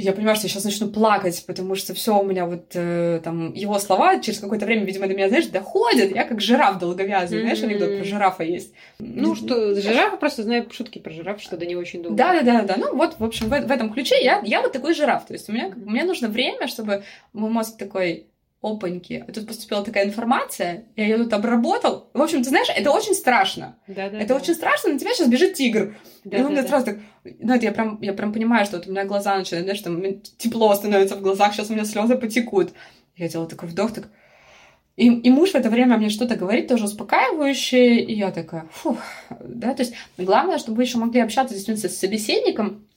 Я 0.00 0.12
понимаю, 0.12 0.36
что 0.36 0.46
я 0.46 0.50
сейчас 0.52 0.62
начну 0.62 0.86
плакать, 0.86 1.42
потому 1.44 1.74
что 1.74 1.92
все 1.92 2.16
у 2.16 2.24
меня 2.24 2.46
вот 2.46 2.66
э, 2.74 3.20
там 3.24 3.52
его 3.52 3.80
слова 3.80 4.20
через 4.20 4.38
какое-то 4.38 4.64
время, 4.64 4.84
видимо, 4.84 5.08
до 5.08 5.14
меня, 5.14 5.28
знаешь, 5.28 5.46
доходят. 5.46 6.14
Я 6.14 6.22
как 6.22 6.40
жираф 6.40 6.78
долговязый, 6.78 7.38
mm-hmm. 7.38 7.42
знаешь, 7.42 7.62
анекдот 7.64 7.96
про 7.96 8.04
жирафа 8.04 8.44
есть. 8.44 8.72
Ну, 9.00 9.34
что, 9.34 9.74
жирафа 9.74 10.16
просто 10.16 10.44
знаю 10.44 10.68
шутки 10.70 11.00
про 11.00 11.10
жираф, 11.10 11.42
что 11.42 11.56
до 11.56 11.66
не 11.66 11.74
очень 11.74 12.02
долго. 12.02 12.16
Да, 12.16 12.32
да, 12.32 12.42
да, 12.42 12.62
да. 12.62 12.76
Ну, 12.76 12.94
вот, 12.94 13.18
в 13.18 13.24
общем, 13.24 13.46
в, 13.46 13.50
в 13.50 13.70
этом 13.72 13.92
ключе 13.92 14.22
я, 14.22 14.40
я 14.44 14.62
вот 14.62 14.70
такой 14.70 14.94
жираф. 14.94 15.26
То 15.26 15.32
есть 15.32 15.48
у 15.48 15.52
меня, 15.52 15.72
мне 15.74 16.04
нужно 16.04 16.28
время, 16.28 16.68
чтобы 16.68 17.02
мой 17.32 17.50
мозг 17.50 17.76
такой 17.76 18.28
опаньки, 18.60 19.24
тут 19.32 19.46
поступила 19.46 19.84
такая 19.84 20.06
информация, 20.06 20.86
я 20.96 21.04
ее 21.04 21.16
тут 21.18 21.32
обработал. 21.32 22.10
В 22.12 22.20
общем, 22.20 22.42
ты 22.42 22.48
знаешь, 22.48 22.68
это 22.74 22.90
очень 22.90 23.14
страшно. 23.14 23.76
Да, 23.86 24.10
да, 24.10 24.18
это 24.18 24.28
да. 24.28 24.36
очень 24.36 24.54
страшно, 24.54 24.92
на 24.92 24.98
тебя 24.98 25.14
сейчас 25.14 25.28
бежит 25.28 25.54
тигр. 25.54 25.94
Да, 26.24 26.38
и 26.38 26.40
он 26.40 26.46
да, 26.46 26.52
мне 26.52 26.62
да. 26.62 26.68
сразу 26.68 26.86
так, 26.86 26.98
ну, 27.38 27.54
это 27.54 27.64
я 27.64 27.72
прям, 27.72 28.00
я 28.02 28.12
прям 28.12 28.32
понимаю, 28.32 28.66
что 28.66 28.78
вот 28.78 28.88
у 28.88 28.90
меня 28.90 29.04
глаза 29.04 29.36
начинают, 29.36 29.66
знаешь, 29.66 29.80
там 29.80 30.20
тепло 30.38 30.74
становится 30.74 31.14
в 31.16 31.22
глазах, 31.22 31.54
сейчас 31.54 31.70
у 31.70 31.74
меня 31.74 31.84
слезы 31.84 32.16
потекут. 32.16 32.72
Я 33.16 33.28
делала 33.28 33.48
такой 33.48 33.68
вдох, 33.68 33.92
так... 33.92 34.08
И, 34.96 35.06
и 35.06 35.30
муж 35.30 35.50
в 35.50 35.54
это 35.54 35.70
время 35.70 35.96
мне 35.96 36.08
что-то 36.08 36.34
говорит, 36.34 36.66
тоже 36.66 36.86
успокаивающее, 36.86 38.02
и 38.02 38.14
я 38.14 38.32
такая, 38.32 38.66
фух, 38.72 38.98
да, 39.38 39.72
то 39.72 39.84
есть 39.84 39.94
главное, 40.16 40.58
чтобы 40.58 40.78
вы 40.78 40.82
еще 40.82 40.98
могли 40.98 41.20
общаться 41.20 41.54
действительно 41.54 41.88
с 41.88 41.96
собеседником, 41.96 42.88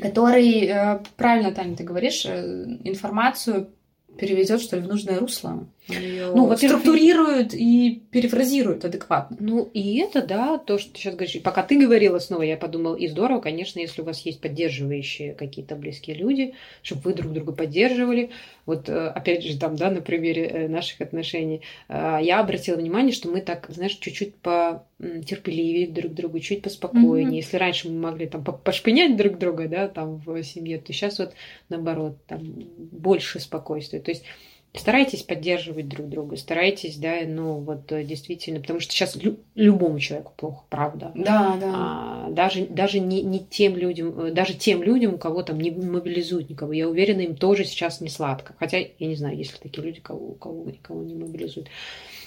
который, 0.00 0.64
э, 0.64 1.00
правильно, 1.16 1.52
Таня, 1.52 1.76
ты 1.76 1.84
говоришь, 1.84 2.24
э, 2.24 2.64
информацию 2.84 3.73
переведет, 4.16 4.60
что 4.60 4.76
ли, 4.76 4.82
в 4.82 4.88
нужное 4.88 5.18
русло. 5.18 5.68
Ну, 5.88 6.46
вот 6.46 6.58
структурирует 6.58 7.54
и 7.54 8.02
перефразирует 8.10 8.84
адекватно. 8.84 9.36
Ну, 9.38 9.70
и 9.74 9.98
это, 9.98 10.22
да, 10.22 10.58
то, 10.58 10.78
что 10.78 10.92
ты 10.92 10.98
сейчас 10.98 11.14
говоришь. 11.14 11.42
Пока 11.42 11.62
ты 11.62 11.78
говорила 11.78 12.18
снова, 12.18 12.42
я 12.42 12.56
подумала, 12.56 12.96
и 12.96 13.06
здорово, 13.06 13.40
конечно, 13.40 13.80
если 13.80 14.02
у 14.02 14.04
вас 14.04 14.20
есть 14.20 14.40
поддерживающие 14.40 15.34
какие-то 15.34 15.76
близкие 15.76 16.16
люди, 16.16 16.54
чтобы 16.82 17.02
вы 17.02 17.14
друг 17.14 17.32
друга 17.32 17.52
поддерживали. 17.52 18.30
Вот, 18.64 18.88
э, 18.88 19.08
опять 19.08 19.44
же, 19.44 19.58
там, 19.58 19.76
да, 19.76 19.90
на 19.90 20.00
примере 20.00 20.46
э, 20.46 20.68
наших 20.68 21.02
отношений, 21.02 21.60
э, 21.88 22.18
я 22.22 22.40
обратила 22.40 22.76
внимание, 22.76 23.12
что 23.12 23.28
мы 23.28 23.42
так, 23.42 23.66
знаешь, 23.68 23.96
чуть-чуть 23.96 24.36
по 24.36 24.86
терпеливее 24.98 25.88
друг 25.88 26.12
к 26.12 26.14
другу, 26.14 26.38
чуть 26.40 26.62
поспокойнее. 26.62 27.32
Mm-hmm. 27.32 27.36
Если 27.36 27.56
раньше 27.58 27.88
мы 27.90 28.00
могли 28.00 28.26
там 28.26 28.42
пошпинять 28.42 29.16
друг 29.16 29.38
друга, 29.38 29.68
да, 29.68 29.88
там 29.88 30.16
в 30.16 30.42
семье, 30.42 30.78
то 30.78 30.92
сейчас 30.92 31.18
вот 31.18 31.34
наоборот, 31.68 32.16
там 32.26 32.40
больше 32.78 33.38
спокойствия. 33.38 34.00
То 34.00 34.12
есть 34.12 34.24
старайтесь 34.74 35.22
поддерживать 35.22 35.88
друг 35.88 36.08
друга, 36.08 36.36
старайтесь, 36.36 36.96
да, 36.96 37.16
ну 37.26 37.60
вот 37.60 37.90
э, 37.92 38.04
действительно, 38.04 38.60
потому 38.60 38.80
что 38.80 38.92
сейчас 38.92 39.16
лю- 39.16 39.38
любому 39.54 39.98
человеку 40.00 40.32
плохо, 40.36 40.64
правда. 40.68 41.12
Да, 41.14 41.56
да. 41.60 41.72
А, 41.74 42.28
даже 42.30 42.66
даже 42.66 43.00
не, 43.00 43.22
не 43.22 43.38
тем 43.40 43.76
людям, 43.76 44.18
э, 44.18 44.30
даже 44.32 44.54
тем 44.54 44.82
людям, 44.82 45.14
у 45.14 45.18
кого 45.18 45.42
там 45.42 45.60
не 45.60 45.70
мобилизуют 45.70 46.50
никого, 46.50 46.72
я 46.72 46.88
уверена, 46.88 47.20
им 47.20 47.36
тоже 47.36 47.64
сейчас 47.64 48.00
не 48.00 48.08
сладко. 48.08 48.54
Хотя 48.58 48.78
я 48.78 49.06
не 49.06 49.16
знаю, 49.16 49.36
есть 49.36 49.52
ли 49.52 49.58
такие 49.62 49.84
люди, 49.84 50.00
кого, 50.00 50.32
кого 50.34 50.64
никого 50.70 51.02
не 51.02 51.14
мобилизуют. 51.14 51.68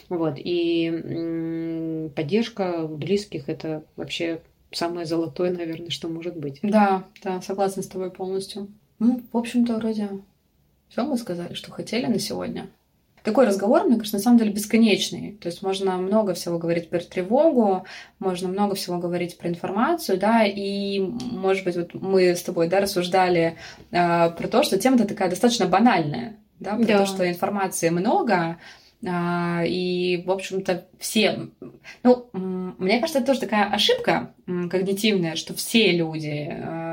Вот 0.09 0.35
и 0.37 0.85
м- 0.87 2.09
поддержка 2.15 2.87
близких 2.87 3.49
это 3.49 3.83
вообще 3.95 4.41
самое 4.71 5.05
золотое, 5.05 5.51
наверное, 5.51 5.89
что 5.89 6.07
может 6.07 6.37
быть. 6.37 6.59
Да, 6.61 7.05
да, 7.23 7.41
согласна 7.41 7.83
с 7.83 7.87
тобой 7.87 8.11
полностью. 8.11 8.67
Ну, 8.99 9.21
в 9.31 9.37
общем-то, 9.37 9.75
вроде 9.75 10.09
все 10.89 11.03
мы 11.03 11.17
сказали, 11.17 11.53
что 11.53 11.71
хотели 11.71 12.05
на 12.05 12.19
сегодня. 12.19 12.67
такой 13.23 13.45
разговор, 13.45 13.83
мне 13.83 13.97
кажется, 13.97 14.17
на 14.17 14.23
самом 14.23 14.37
деле 14.37 14.53
бесконечный. 14.53 15.37
То 15.41 15.47
есть 15.47 15.61
можно 15.61 15.97
много 15.97 16.33
всего 16.33 16.57
говорить 16.57 16.89
про 16.89 16.99
тревогу, 16.99 17.85
можно 18.19 18.47
много 18.47 18.75
всего 18.75 18.97
говорить 18.97 19.37
про 19.37 19.49
информацию, 19.49 20.17
да, 20.17 20.45
и, 20.45 20.99
может 20.99 21.65
быть, 21.65 21.75
вот 21.75 21.93
мы 21.93 22.35
с 22.35 22.41
тобой, 22.41 22.69
да, 22.69 22.79
рассуждали 22.79 23.57
э, 23.91 24.29
про 24.31 24.47
то, 24.47 24.63
что 24.63 24.77
тема-то 24.77 25.05
такая 25.05 25.29
достаточно 25.29 25.65
банальная, 25.65 26.37
да, 26.59 26.75
про 26.75 26.85
да. 26.85 26.97
то, 26.99 27.05
что 27.05 27.29
информации 27.29 27.89
много, 27.89 28.57
и, 29.01 30.23
в 30.25 30.31
общем-то, 30.31 30.87
все... 30.99 31.49
Ну, 32.03 32.29
мне 32.33 32.99
кажется, 32.99 33.19
это 33.19 33.27
тоже 33.27 33.41
такая 33.41 33.65
ошибка 33.65 34.33
когнитивная, 34.45 35.35
что 35.35 35.53
все 35.53 35.91
люди 35.91 36.49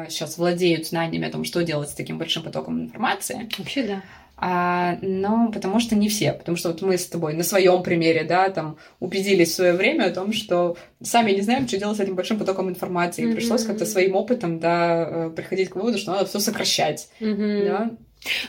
сейчас 0.09 0.37
владеют 0.37 0.87
знаниями 0.87 1.29
о 1.29 1.33
том, 1.33 1.45
что 1.45 1.65
делать 1.65 1.89
с 1.89 1.95
таким 1.95 2.19
большим 2.19 2.43
потоком 2.43 2.81
информации. 2.81 3.49
Вообще, 3.59 3.85
да. 3.85 4.03
А, 4.37 4.99
но 5.01 5.51
потому 5.53 5.79
что 5.79 5.95
не 5.95 6.09
все, 6.09 6.33
потому 6.33 6.57
что 6.57 6.71
вот 6.71 6.83
мы 6.83 6.99
с 6.99 7.07
тобой 7.07 7.35
на 7.35 7.45
своем 7.45 7.83
примере, 7.83 8.25
да, 8.25 8.51
там 8.51 8.79
убедились 8.99 9.51
в 9.51 9.55
свое 9.55 9.75
время 9.75 10.07
о 10.07 10.11
том, 10.11 10.33
что 10.33 10.77
сами 11.01 11.31
не 11.31 11.41
знаем, 11.41 11.69
что 11.69 11.79
делать 11.79 11.97
с 11.97 12.01
этим 12.01 12.17
большим 12.17 12.39
потоком 12.39 12.69
информации, 12.69 13.23
и 13.23 13.27
mm-hmm. 13.27 13.35
пришлось 13.35 13.65
как-то 13.65 13.87
своим 13.87 14.17
опытом, 14.17 14.59
да, 14.59 15.09
э, 15.09 15.31
приходить 15.31 15.71
к 15.71 15.77
выводу, 15.77 15.99
что 15.99 16.13
надо 16.13 16.27
все 16.27 16.41
сокращать, 16.41 17.09
mm-hmm. 17.21 17.65
да. 17.65 17.91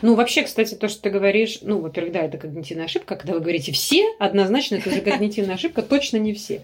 Ну, 0.02 0.16
вообще, 0.16 0.44
кстати, 0.44 0.76
то, 0.76 0.88
что 0.88 1.02
ты 1.02 1.10
говоришь, 1.10 1.60
ну, 1.62 1.80
во-первых, 1.80 2.14
да, 2.14 2.22
это 2.22 2.38
когнитивная 2.38 2.86
ошибка. 2.86 3.16
Когда 3.16 3.34
вы 3.34 3.40
говорите 3.40 3.72
«все», 3.72 4.06
однозначно 4.20 4.76
это 4.76 4.90
уже 4.90 5.02
когнитивная 5.02 5.56
ошибка, 5.56 5.82
точно 5.82 6.18
не 6.18 6.34
все. 6.34 6.62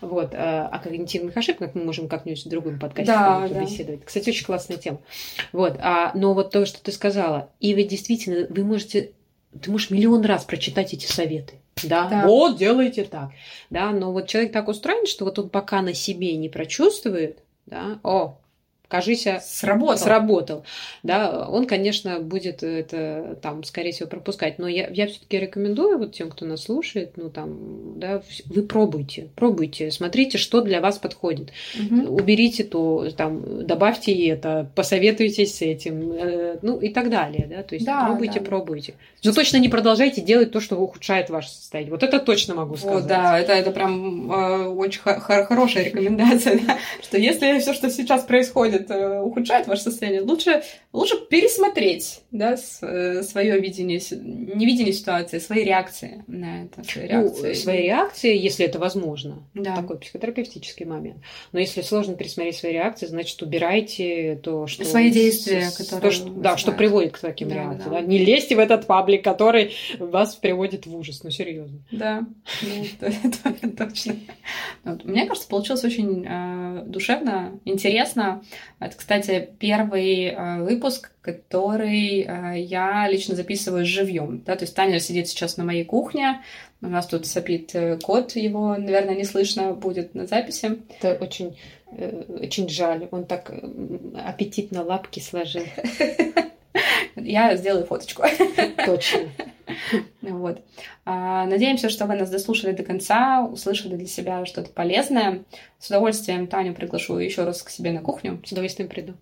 Вот. 0.00 0.34
А 0.34 0.68
о 0.68 0.78
когнитивных 0.78 1.36
ошибках 1.36 1.74
мы 1.74 1.84
можем 1.84 2.08
как-нибудь 2.08 2.44
в 2.44 2.48
другом 2.48 2.78
подкасте 2.78 3.12
да. 3.12 3.48
Да. 3.48 3.66
Кстати, 4.04 4.30
очень 4.30 4.44
классная 4.44 4.76
тема. 4.76 5.00
Вот. 5.52 5.76
А, 5.80 6.12
но 6.14 6.34
вот 6.34 6.50
то, 6.50 6.64
что 6.66 6.82
ты 6.82 6.92
сказала, 6.92 7.50
и 7.60 7.74
вы 7.74 7.84
действительно, 7.84 8.46
вы 8.48 8.64
можете, 8.64 9.12
ты 9.60 9.70
можешь 9.70 9.90
миллион 9.90 10.24
раз 10.24 10.44
прочитать 10.44 10.94
эти 10.94 11.06
советы. 11.06 11.54
Да, 11.82 12.06
да, 12.08 12.26
вот 12.26 12.58
делайте 12.58 13.04
так. 13.04 13.30
Да, 13.70 13.90
но 13.90 14.12
вот 14.12 14.28
человек 14.28 14.52
так 14.52 14.68
устроен, 14.68 15.06
что 15.06 15.24
вот 15.24 15.38
он 15.38 15.48
пока 15.48 15.82
на 15.82 15.94
себе 15.94 16.36
не 16.36 16.48
прочувствует, 16.48 17.38
да, 17.66 17.98
о, 18.02 18.38
кажись, 18.92 19.26
сработал. 19.40 19.96
сработал. 19.96 20.64
Да, 21.02 21.48
он, 21.48 21.66
конечно, 21.66 22.20
будет 22.20 22.62
это 22.62 23.38
там, 23.40 23.64
скорее 23.64 23.92
всего, 23.92 24.06
пропускать. 24.06 24.58
Но 24.58 24.68
я, 24.68 24.86
я 24.88 25.06
все-таки 25.06 25.38
рекомендую 25.38 25.96
вот 25.96 26.12
тем, 26.12 26.28
кто 26.28 26.44
нас 26.44 26.64
слушает, 26.64 27.12
ну 27.16 27.30
там, 27.30 27.98
да, 27.98 28.22
вы 28.44 28.62
пробуйте, 28.62 29.28
пробуйте, 29.34 29.90
смотрите, 29.90 30.36
что 30.36 30.60
для 30.60 30.82
вас 30.82 30.98
подходит. 30.98 31.52
Угу. 31.74 32.14
Уберите 32.14 32.64
то, 32.64 33.08
там, 33.16 33.66
добавьте 33.66 34.12
это, 34.26 34.70
посоветуйтесь 34.74 35.56
с 35.56 35.62
этим, 35.62 36.12
э, 36.12 36.58
ну 36.60 36.78
и 36.78 36.90
так 36.90 37.08
далее, 37.08 37.46
да. 37.48 37.62
То 37.62 37.74
есть 37.74 37.86
да, 37.86 38.04
пробуйте, 38.04 38.40
да. 38.40 38.46
пробуйте. 38.46 38.94
Но 39.24 39.32
точно 39.32 39.56
не 39.56 39.70
продолжайте 39.70 40.20
делать 40.20 40.52
то, 40.52 40.60
что 40.60 40.76
ухудшает 40.76 41.30
ваше 41.30 41.48
состояние. 41.48 41.92
Вот 41.92 42.02
это 42.02 42.18
точно 42.18 42.56
могу 42.56 42.76
сказать. 42.76 43.04
О, 43.04 43.08
да, 43.08 43.38
это, 43.38 43.52
это 43.54 43.70
прям 43.70 44.30
э, 44.30 44.66
очень 44.66 45.00
хорошая 45.00 45.84
рекомендация, 45.84 46.60
да, 46.66 46.76
что 47.00 47.16
если 47.16 47.58
все, 47.58 47.72
что 47.72 47.88
сейчас 47.88 48.24
происходит, 48.24 48.81
будет 48.82 48.90
э, 48.90 49.20
ухудшать 49.20 49.66
ваше 49.66 49.82
состояние, 49.82 50.22
лучше, 50.22 50.62
лучше 50.92 51.16
пересмотреть 51.28 52.20
да, 52.30 52.56
э, 52.82 53.22
свое 53.22 53.58
видение, 53.60 54.00
не 54.10 54.66
видение 54.66 54.92
ситуации, 54.92 55.38
свои 55.38 55.64
реакции 55.64 56.24
на 56.26 56.64
это. 56.64 56.84
Свои 56.84 57.04
ну, 57.04 57.10
реакции, 57.10 57.48
ну, 57.48 57.54
свои 57.54 57.82
реакции 57.82 58.36
если 58.36 58.66
это 58.66 58.78
возможно. 58.78 59.42
Да. 59.54 59.76
Такой 59.76 59.98
психотерапевтический 59.98 60.86
момент. 60.86 61.18
Но 61.52 61.60
если 61.60 61.82
сложно 61.82 62.14
пересмотреть 62.14 62.56
свои 62.56 62.72
реакции, 62.72 63.06
значит, 63.06 63.40
убирайте 63.42 64.36
то, 64.42 64.66
что... 64.66 64.84
Свои 64.84 65.10
действия, 65.10 65.68
которые... 65.76 66.00
То, 66.00 66.10
что, 66.10 66.30
да, 66.30 66.56
что 66.56 66.72
приводит 66.72 67.12
к 67.12 67.18
таким 67.18 67.48
да, 67.48 67.54
реакциям. 67.54 67.90
Да. 67.90 68.00
Да? 68.00 68.06
Не 68.06 68.18
лезьте 68.18 68.56
в 68.56 68.58
этот 68.58 68.86
паблик, 68.86 69.24
который 69.24 69.72
вас 69.98 70.34
приводит 70.34 70.86
в 70.86 70.96
ужас. 70.96 71.22
Ну, 71.22 71.30
серьезно. 71.30 71.78
Да, 71.90 72.26
точно. 73.78 74.16
Мне 74.84 75.26
кажется, 75.26 75.48
получилось 75.48 75.84
очень 75.84 76.26
э, 76.28 76.82
душевно, 76.86 77.58
интересно. 77.64 78.42
Это, 78.80 78.96
кстати, 78.96 79.48
первый 79.58 80.24
э, 80.24 80.64
выпуск, 80.82 81.12
который 81.20 82.22
э, 82.22 82.60
я 82.60 83.08
лично 83.08 83.36
записываю 83.36 83.86
живьем. 83.86 84.42
Да? 84.44 84.56
То 84.56 84.64
есть 84.64 84.74
Таня 84.74 84.98
сидит 84.98 85.28
сейчас 85.28 85.56
на 85.56 85.64
моей 85.64 85.84
кухне, 85.84 86.42
у 86.80 86.88
нас 86.88 87.06
тут 87.06 87.26
сопит 87.26 87.70
э, 87.74 87.98
кот, 88.02 88.34
его, 88.34 88.76
наверное, 88.76 89.14
не 89.14 89.24
слышно 89.24 89.74
будет 89.74 90.14
на 90.16 90.26
записи. 90.26 90.78
Это 91.00 91.22
очень, 91.22 91.56
очень 92.40 92.68
жаль, 92.68 93.06
он 93.12 93.26
так 93.26 93.52
аппетитно 94.26 94.82
лапки 94.82 95.20
сложил. 95.20 95.62
Я 97.14 97.54
сделаю 97.56 97.86
фоточку. 97.86 98.24
Точно. 98.84 99.20
Вот. 100.22 100.62
А, 101.04 101.46
надеемся, 101.46 101.90
что 101.90 102.06
вы 102.06 102.16
нас 102.16 102.28
дослушали 102.30 102.72
до 102.72 102.82
конца, 102.82 103.44
услышали 103.44 103.94
для 103.94 104.08
себя 104.08 104.44
что-то 104.46 104.70
полезное. 104.70 105.44
С 105.78 105.86
удовольствием 105.88 106.48
Таню 106.48 106.74
приглашу 106.74 107.18
еще 107.18 107.44
раз 107.44 107.62
к 107.62 107.70
себе 107.70 107.92
на 107.92 108.00
кухню. 108.00 108.40
С 108.44 108.50
удовольствием 108.50 108.88
приду. 108.88 109.14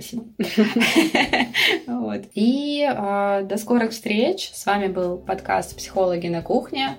Спасибо. 0.00 0.24
вот. 1.86 2.22
И 2.34 2.88
э, 2.88 3.42
до 3.44 3.56
скорых 3.56 3.90
встреч. 3.90 4.50
С 4.54 4.64
вами 4.66 4.86
был 4.86 5.18
подкаст 5.18 5.76
«Психологи 5.76 6.28
на 6.28 6.42
кухне». 6.42 6.96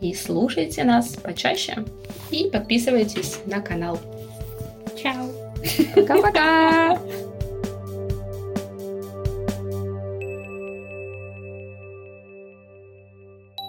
И 0.00 0.12
слушайте 0.14 0.84
нас 0.84 1.08
почаще. 1.16 1.84
И 2.30 2.50
подписывайтесь 2.52 3.40
на 3.46 3.60
канал. 3.60 3.98
Чао. 5.00 5.30
Пока-пока. 5.94 6.98